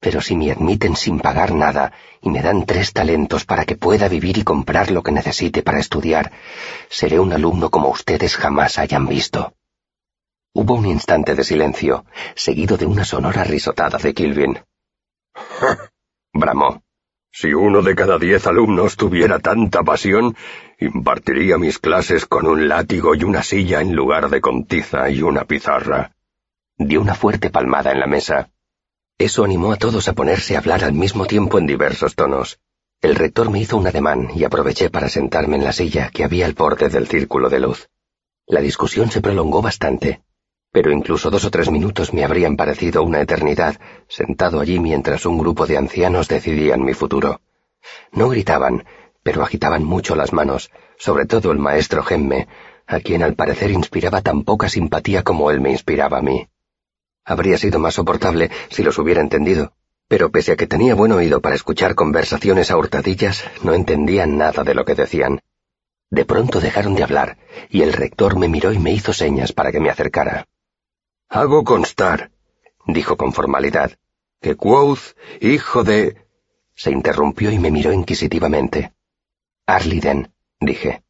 Pero 0.00 0.20
si 0.20 0.34
me 0.34 0.50
admiten 0.50 0.96
sin 0.96 1.20
pagar 1.20 1.54
nada 1.54 1.92
y 2.20 2.28
me 2.28 2.42
dan 2.42 2.66
tres 2.66 2.92
talentos 2.92 3.44
para 3.44 3.64
que 3.64 3.76
pueda 3.76 4.08
vivir 4.08 4.36
y 4.38 4.42
comprar 4.42 4.90
lo 4.90 5.04
que 5.04 5.12
necesite 5.12 5.62
para 5.62 5.78
estudiar, 5.78 6.32
seré 6.90 7.20
un 7.20 7.32
alumno 7.32 7.70
como 7.70 7.88
ustedes 7.88 8.34
jamás 8.34 8.80
hayan 8.80 9.06
visto. 9.06 9.52
Hubo 10.54 10.74
un 10.74 10.86
instante 10.86 11.36
de 11.36 11.44
silencio, 11.44 12.04
seguido 12.34 12.76
de 12.76 12.86
una 12.86 13.04
sonora 13.04 13.44
risotada 13.44 13.98
de 13.98 14.14
Kilvin. 14.14 14.58
Bramó. 16.32 16.82
Si 17.40 17.54
uno 17.54 17.82
de 17.82 17.94
cada 17.94 18.18
diez 18.18 18.48
alumnos 18.48 18.96
tuviera 18.96 19.38
tanta 19.38 19.84
pasión, 19.84 20.34
impartiría 20.80 21.56
mis 21.56 21.78
clases 21.78 22.26
con 22.26 22.48
un 22.48 22.66
látigo 22.66 23.14
y 23.14 23.22
una 23.22 23.44
silla 23.44 23.80
en 23.80 23.94
lugar 23.94 24.28
de 24.28 24.40
con 24.40 24.64
tiza 24.64 25.08
y 25.08 25.22
una 25.22 25.44
pizarra. 25.44 26.16
Dio 26.76 27.00
una 27.00 27.14
fuerte 27.14 27.50
palmada 27.50 27.92
en 27.92 28.00
la 28.00 28.08
mesa. 28.08 28.50
Eso 29.18 29.44
animó 29.44 29.70
a 29.70 29.76
todos 29.76 30.08
a 30.08 30.14
ponerse 30.14 30.56
a 30.56 30.58
hablar 30.58 30.82
al 30.82 30.94
mismo 30.94 31.26
tiempo 31.26 31.60
en 31.60 31.68
diversos 31.68 32.16
tonos. 32.16 32.58
El 33.00 33.14
rector 33.14 33.52
me 33.52 33.60
hizo 33.60 33.76
un 33.76 33.86
ademán 33.86 34.30
y 34.34 34.42
aproveché 34.42 34.90
para 34.90 35.08
sentarme 35.08 35.58
en 35.58 35.62
la 35.62 35.72
silla 35.72 36.10
que 36.12 36.24
había 36.24 36.44
al 36.44 36.54
borde 36.54 36.88
del 36.88 37.06
círculo 37.06 37.48
de 37.48 37.60
luz. 37.60 37.88
La 38.48 38.60
discusión 38.60 39.12
se 39.12 39.20
prolongó 39.20 39.62
bastante 39.62 40.22
pero 40.78 40.92
incluso 40.92 41.28
dos 41.28 41.44
o 41.44 41.50
tres 41.50 41.72
minutos 41.72 42.14
me 42.14 42.24
habrían 42.24 42.54
parecido 42.54 43.02
una 43.02 43.20
eternidad, 43.20 43.80
sentado 44.06 44.60
allí 44.60 44.78
mientras 44.78 45.26
un 45.26 45.36
grupo 45.36 45.66
de 45.66 45.76
ancianos 45.76 46.28
decidían 46.28 46.84
mi 46.84 46.94
futuro. 46.94 47.40
No 48.12 48.28
gritaban, 48.28 48.84
pero 49.24 49.42
agitaban 49.42 49.82
mucho 49.82 50.14
las 50.14 50.32
manos, 50.32 50.70
sobre 50.96 51.26
todo 51.26 51.50
el 51.50 51.58
maestro 51.58 52.04
Gemme, 52.04 52.46
a 52.86 53.00
quien 53.00 53.24
al 53.24 53.34
parecer 53.34 53.72
inspiraba 53.72 54.20
tan 54.20 54.44
poca 54.44 54.68
simpatía 54.68 55.24
como 55.24 55.50
él 55.50 55.60
me 55.60 55.72
inspiraba 55.72 56.18
a 56.18 56.22
mí. 56.22 56.46
Habría 57.24 57.58
sido 57.58 57.80
más 57.80 57.94
soportable 57.94 58.48
si 58.70 58.84
los 58.84 58.98
hubiera 58.98 59.20
entendido, 59.20 59.72
pero 60.06 60.30
pese 60.30 60.52
a 60.52 60.56
que 60.56 60.68
tenía 60.68 60.94
buen 60.94 61.10
oído 61.10 61.40
para 61.40 61.56
escuchar 61.56 61.96
conversaciones 61.96 62.70
a 62.70 62.76
hurtadillas, 62.76 63.42
no 63.64 63.74
entendía 63.74 64.28
nada 64.28 64.62
de 64.62 64.74
lo 64.74 64.84
que 64.84 64.94
decían. 64.94 65.40
De 66.08 66.24
pronto 66.24 66.60
dejaron 66.60 66.94
de 66.94 67.02
hablar, 67.02 67.36
y 67.68 67.82
el 67.82 67.92
rector 67.92 68.38
me 68.38 68.46
miró 68.46 68.72
y 68.72 68.78
me 68.78 68.92
hizo 68.92 69.12
señas 69.12 69.50
para 69.50 69.72
que 69.72 69.80
me 69.80 69.90
acercara. 69.90 70.46
Hago 71.30 71.62
constar, 71.62 72.30
dijo 72.86 73.18
con 73.18 73.34
formalidad, 73.34 73.98
que 74.40 74.56
Quoth, 74.56 75.14
hijo 75.42 75.84
de... 75.84 76.16
Se 76.74 76.90
interrumpió 76.90 77.50
y 77.50 77.58
me 77.58 77.70
miró 77.70 77.92
inquisitivamente. 77.92 78.94
Arliden, 79.66 80.32
dije. 80.58 81.02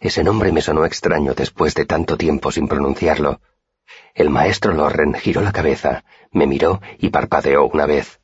Ese 0.00 0.22
nombre 0.22 0.52
me 0.52 0.60
sonó 0.60 0.84
extraño 0.84 1.32
después 1.32 1.74
de 1.74 1.86
tanto 1.86 2.18
tiempo 2.18 2.52
sin 2.52 2.68
pronunciarlo. 2.68 3.40
El 4.14 4.28
maestro 4.28 4.74
Lorren 4.74 5.14
giró 5.14 5.40
la 5.40 5.52
cabeza, 5.52 6.04
me 6.30 6.46
miró 6.46 6.82
y 6.98 7.08
parpadeó 7.08 7.64
una 7.66 7.86
vez. 7.86 8.20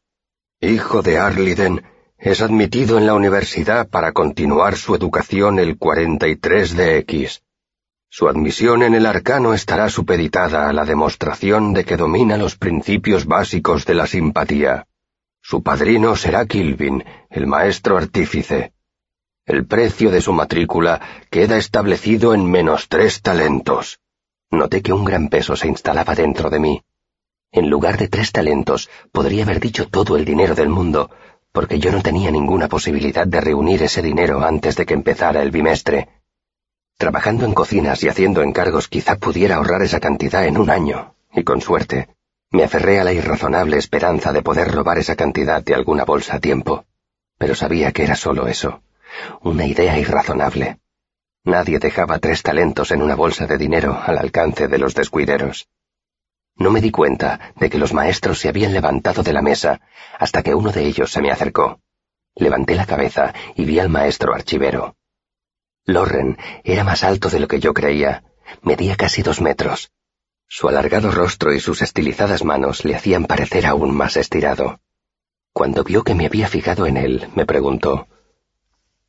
Hijo 0.61 1.00
de 1.00 1.18
Arliden, 1.18 1.85
es 2.18 2.42
admitido 2.42 2.98
en 2.98 3.07
la 3.07 3.14
universidad 3.14 3.88
para 3.88 4.12
continuar 4.12 4.76
su 4.76 4.94
educación 4.94 5.59
el 5.59 5.79
43 5.79 6.76
de 6.76 6.98
X. 6.98 7.42
Su 8.12 8.29
admisión 8.29 8.83
en 8.83 8.94
el 8.94 9.07
arcano 9.07 9.55
estará 9.55 9.88
supeditada 9.88 10.68
a 10.68 10.73
la 10.73 10.85
demostración 10.85 11.73
de 11.73 11.85
que 11.85 11.96
domina 11.96 12.37
los 12.37 12.57
principios 12.57 13.25
básicos 13.25 13.87
de 13.87 13.94
la 13.94 14.09
simpatía. 14.09 14.88
Su 15.40 15.62
padrino 15.62 16.16
será 16.16 16.44
Kilvin, 16.44 17.05
el 17.31 17.46
maestro 17.46 17.96
artífice. 17.96 18.73
El 19.46 19.64
precio 19.64 20.11
de 20.11 20.20
su 20.20 20.33
matrícula 20.33 21.01
queda 21.31 21.57
establecido 21.57 22.35
en 22.35 22.51
menos 22.51 22.88
tres 22.88 23.23
talentos. 23.23 24.01
Noté 24.51 24.83
que 24.83 24.92
un 24.92 25.05
gran 25.05 25.29
peso 25.29 25.55
se 25.55 25.68
instalaba 25.68 26.16
dentro 26.16 26.51
de 26.51 26.59
mí. 26.59 26.83
En 27.53 27.70
lugar 27.70 27.96
de 27.96 28.09
tres 28.09 28.33
talentos, 28.33 28.90
podría 29.12 29.44
haber 29.44 29.61
dicho 29.61 29.88
todo 29.88 30.16
el 30.16 30.25
dinero 30.25 30.57
del 30.57 30.68
mundo, 30.68 31.11
porque 31.53 31.79
yo 31.79 31.92
no 31.92 32.03
tenía 32.03 32.33
ninguna 32.33 32.66
posibilidad 32.66 33.27
de 33.27 33.40
reunir 33.40 33.85
ese 33.85 34.03
dinero 34.03 34.44
antes 34.44 34.75
de 34.75 34.85
que 34.85 34.94
empezara 34.94 35.42
el 35.42 35.53
bimestre. 35.53 36.09
Trabajando 37.00 37.46
en 37.46 37.54
cocinas 37.54 38.04
y 38.04 38.08
haciendo 38.08 38.42
encargos 38.42 38.86
quizá 38.86 39.16
pudiera 39.16 39.56
ahorrar 39.56 39.80
esa 39.80 40.00
cantidad 40.00 40.44
en 40.44 40.58
un 40.58 40.68
año, 40.68 41.14
y 41.32 41.44
con 41.44 41.62
suerte, 41.62 42.10
me 42.50 42.62
aferré 42.62 43.00
a 43.00 43.04
la 43.04 43.14
irrazonable 43.14 43.78
esperanza 43.78 44.34
de 44.34 44.42
poder 44.42 44.70
robar 44.70 44.98
esa 44.98 45.16
cantidad 45.16 45.64
de 45.64 45.74
alguna 45.74 46.04
bolsa 46.04 46.36
a 46.36 46.40
tiempo. 46.40 46.84
Pero 47.38 47.54
sabía 47.54 47.92
que 47.92 48.04
era 48.04 48.16
solo 48.16 48.48
eso, 48.48 48.82
una 49.40 49.64
idea 49.64 49.98
irrazonable. 49.98 50.78
Nadie 51.42 51.78
dejaba 51.78 52.18
tres 52.18 52.42
talentos 52.42 52.90
en 52.90 53.00
una 53.00 53.14
bolsa 53.14 53.46
de 53.46 53.56
dinero 53.56 53.98
al 54.04 54.18
alcance 54.18 54.68
de 54.68 54.76
los 54.76 54.94
descuideros. 54.94 55.70
No 56.56 56.70
me 56.70 56.82
di 56.82 56.90
cuenta 56.90 57.54
de 57.56 57.70
que 57.70 57.78
los 57.78 57.94
maestros 57.94 58.40
se 58.40 58.50
habían 58.50 58.74
levantado 58.74 59.22
de 59.22 59.32
la 59.32 59.40
mesa 59.40 59.80
hasta 60.18 60.42
que 60.42 60.54
uno 60.54 60.70
de 60.70 60.84
ellos 60.84 61.10
se 61.10 61.22
me 61.22 61.30
acercó. 61.30 61.80
Levanté 62.34 62.74
la 62.74 62.84
cabeza 62.84 63.32
y 63.56 63.64
vi 63.64 63.78
al 63.78 63.88
maestro 63.88 64.34
archivero. 64.34 64.96
Lorren 65.92 66.38
era 66.64 66.85
más 66.85 67.05
alto 67.05 67.29
de 67.29 67.40
lo 67.40 67.48
que 67.48 67.61
yo 67.61 67.74
creía. 67.74 68.24
Medía 68.62 68.96
casi 68.96 69.22
dos 69.22 69.40
metros. 69.40 69.90
Su 70.48 70.68
alargado 70.68 71.11
rostro 71.11 71.53
y 71.53 71.61
sus 71.61 71.83
estilizadas 71.83 72.44
manos 72.44 72.85
le 72.85 72.94
hacían 72.94 73.26
parecer 73.26 73.66
aún 73.66 73.94
más 73.94 74.16
estirado. 74.16 74.81
Cuando 75.53 75.85
vio 75.85 76.03
que 76.03 76.14
me 76.14 76.26
había 76.26 76.48
fijado 76.48 76.87
en 76.87 76.96
él, 76.96 77.29
me 77.35 77.46
preguntó, 77.46 78.09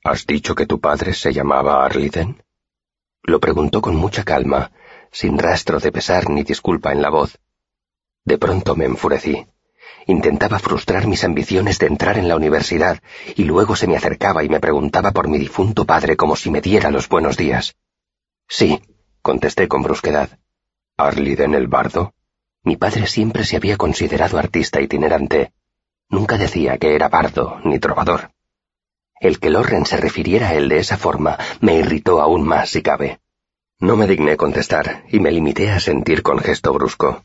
¿Has 0.03 0.25
dicho 0.25 0.55
que 0.55 0.65
tu 0.65 0.79
padre 0.79 1.13
se 1.13 1.31
llamaba 1.31 1.85
Arliden? 1.85 2.43
Lo 3.23 3.39
preguntó 3.39 3.81
con 3.81 3.95
mucha 3.95 4.23
calma, 4.23 4.71
sin 5.11 5.37
rastro 5.37 5.79
de 5.79 5.91
pesar 5.91 6.29
ni 6.29 6.43
disculpa 6.43 6.91
en 6.91 7.01
la 7.01 7.09
voz. 7.09 7.37
De 8.25 8.37
pronto 8.37 8.75
me 8.75 8.85
enfurecí. 8.85 9.45
Intentaba 10.07 10.59
frustrar 10.59 11.07
mis 11.07 11.23
ambiciones 11.23 11.79
de 11.79 11.87
entrar 11.87 12.17
en 12.17 12.27
la 12.27 12.35
universidad, 12.35 13.01
y 13.35 13.43
luego 13.43 13.75
se 13.75 13.87
me 13.87 13.95
acercaba 13.95 14.43
y 14.43 14.49
me 14.49 14.59
preguntaba 14.59 15.11
por 15.11 15.27
mi 15.27 15.37
difunto 15.37 15.85
padre 15.85 16.17
como 16.17 16.35
si 16.35 16.49
me 16.49 16.61
diera 16.61 16.91
los 16.91 17.07
buenos 17.07 17.37
días. 17.37 17.75
Sí, 18.47 18.81
contesté 19.21 19.67
con 19.67 19.83
brusquedad. 19.83 20.39
¿Arliden 20.97 21.53
el 21.53 21.67
bardo? 21.67 22.13
Mi 22.63 22.77
padre 22.77 23.07
siempre 23.07 23.43
se 23.43 23.55
había 23.55 23.77
considerado 23.77 24.37
artista 24.37 24.81
itinerante. 24.81 25.51
Nunca 26.09 26.37
decía 26.37 26.77
que 26.77 26.93
era 26.95 27.09
bardo 27.09 27.59
ni 27.63 27.79
trovador. 27.79 28.31
El 29.19 29.39
que 29.39 29.49
Lorren 29.49 29.85
se 29.85 29.97
refiriera 29.97 30.49
a 30.49 30.55
él 30.55 30.67
de 30.67 30.79
esa 30.79 30.97
forma 30.97 31.37
me 31.59 31.75
irritó 31.75 32.21
aún 32.21 32.43
más 32.43 32.69
si 32.71 32.81
cabe. 32.81 33.19
No 33.79 33.95
me 33.95 34.07
digné 34.07 34.35
contestar 34.35 35.05
y 35.09 35.19
me 35.19 35.31
limité 35.31 35.71
a 35.71 35.79
sentir 35.79 36.21
con 36.21 36.39
gesto 36.39 36.73
brusco. 36.73 37.23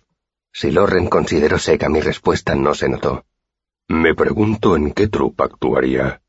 Si 0.59 0.71
Loren 0.71 1.09
consideró 1.09 1.59
seca 1.59 1.91
mi 1.91 2.01
respuesta, 2.01 2.55
no 2.55 2.73
se 2.73 2.89
notó. 2.89 3.27
Me 3.89 4.15
pregunto 4.15 4.75
en 4.75 4.93
qué 4.93 5.07
trupa 5.07 5.45
actuaría. 5.45 6.23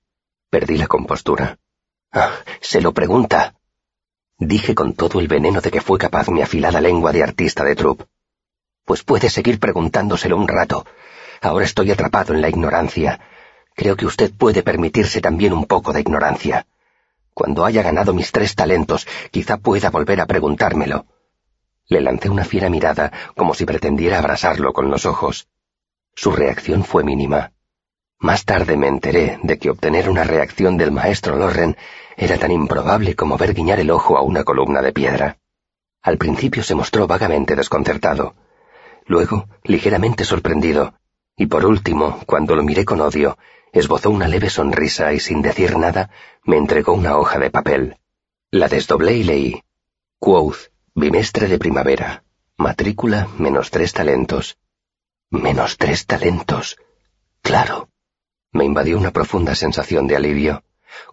Perdí 0.49 0.77
la 0.77 0.87
compostura. 0.87 1.59
Ah, 2.11 2.33
se 2.59 2.81
lo 2.81 2.91
pregunta. 2.91 3.55
Dije 4.37 4.75
con 4.75 4.95
todo 4.95 5.21
el 5.21 5.29
veneno 5.29 5.61
de 5.61 5.71
que 5.71 5.79
fue 5.79 5.97
capaz 5.97 6.27
mi 6.27 6.41
afilada 6.41 6.81
lengua 6.81 7.13
de 7.13 7.23
artista 7.23 7.63
de 7.63 7.77
trupe. 7.77 8.03
Pues 8.83 9.01
puede 9.01 9.29
seguir 9.29 9.61
preguntándoselo 9.61 10.35
un 10.35 10.49
rato. 10.49 10.85
Ahora 11.41 11.63
estoy 11.63 11.91
atrapado 11.91 12.33
en 12.33 12.41
la 12.41 12.49
ignorancia. 12.49 13.21
Creo 13.75 13.95
que 13.95 14.05
usted 14.05 14.33
puede 14.33 14.61
permitirse 14.61 15.21
también 15.21 15.53
un 15.53 15.63
poco 15.63 15.93
de 15.93 16.01
ignorancia. 16.01 16.67
Cuando 17.33 17.63
haya 17.63 17.81
ganado 17.81 18.13
mis 18.13 18.33
tres 18.33 18.55
talentos, 18.55 19.07
quizá 19.31 19.55
pueda 19.55 19.89
volver 19.89 20.19
a 20.19 20.25
preguntármelo. 20.25 21.05
Le 21.89 22.01
lancé 22.01 22.29
una 22.29 22.43
fiera 22.43 22.69
mirada, 22.69 23.11
como 23.35 23.53
si 23.53 23.65
pretendiera 23.65 24.19
abrasarlo 24.19 24.73
con 24.73 24.89
los 24.89 25.05
ojos. 25.05 25.47
Su 26.15 26.31
reacción 26.31 26.83
fue 26.83 27.03
mínima. 27.03 27.51
Más 28.19 28.45
tarde 28.45 28.75
me 28.75 28.87
enteré 28.87 29.39
de 29.43 29.59
que 29.59 29.69
obtener 29.69 30.09
una 30.09 30.23
reacción 30.23 30.77
del 30.77 30.91
maestro 30.91 31.35
Lorren 31.35 31.77
era 32.17 32.37
tan 32.37 32.51
improbable 32.51 33.15
como 33.15 33.37
ver 33.37 33.53
guiñar 33.53 33.79
el 33.79 33.91
ojo 33.91 34.17
a 34.17 34.23
una 34.23 34.43
columna 34.43 34.81
de 34.81 34.91
piedra. 34.91 35.37
Al 36.01 36.17
principio 36.17 36.63
se 36.63 36.73
mostró 36.73 37.05
vagamente 37.05 37.55
desconcertado, 37.55 38.33
luego 39.05 39.47
ligeramente 39.63 40.25
sorprendido, 40.25 40.95
y 41.35 41.45
por 41.45 41.65
último, 41.65 42.19
cuando 42.25 42.55
lo 42.55 42.63
miré 42.63 42.85
con 42.85 43.01
odio, 43.01 43.37
esbozó 43.71 44.09
una 44.09 44.27
leve 44.27 44.49
sonrisa 44.49 45.13
y 45.13 45.19
sin 45.19 45.41
decir 45.41 45.77
nada 45.77 46.09
me 46.43 46.57
entregó 46.57 46.93
una 46.93 47.17
hoja 47.17 47.37
de 47.37 47.51
papel. 47.51 47.97
La 48.49 48.67
desdoblé 48.67 49.17
y 49.17 49.23
leí. 49.23 49.63
Quoth, 50.19 50.71
bimestre 50.97 51.47
de 51.47 51.59
primavera. 51.59 52.23
Matrícula 52.57 53.27
menos 53.37 53.69
tres 53.69 53.93
talentos. 53.93 54.57
Menos 55.29 55.77
tres 55.77 56.07
talentos. 56.07 56.77
Claro. 57.43 57.89
Me 58.51 58.65
invadió 58.65 58.97
una 58.97 59.11
profunda 59.11 59.53
sensación 59.53 60.07
de 60.07 60.15
alivio, 60.15 60.63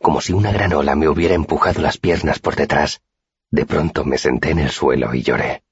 como 0.00 0.22
si 0.22 0.32
una 0.32 0.52
gran 0.52 0.72
ola 0.72 0.94
me 0.94 1.06
hubiera 1.06 1.34
empujado 1.34 1.82
las 1.82 1.98
piernas 1.98 2.38
por 2.38 2.56
detrás. 2.56 3.02
De 3.50 3.66
pronto 3.66 4.06
me 4.06 4.16
senté 4.16 4.52
en 4.52 4.60
el 4.60 4.70
suelo 4.70 5.14
y 5.14 5.20
lloré. 5.20 5.63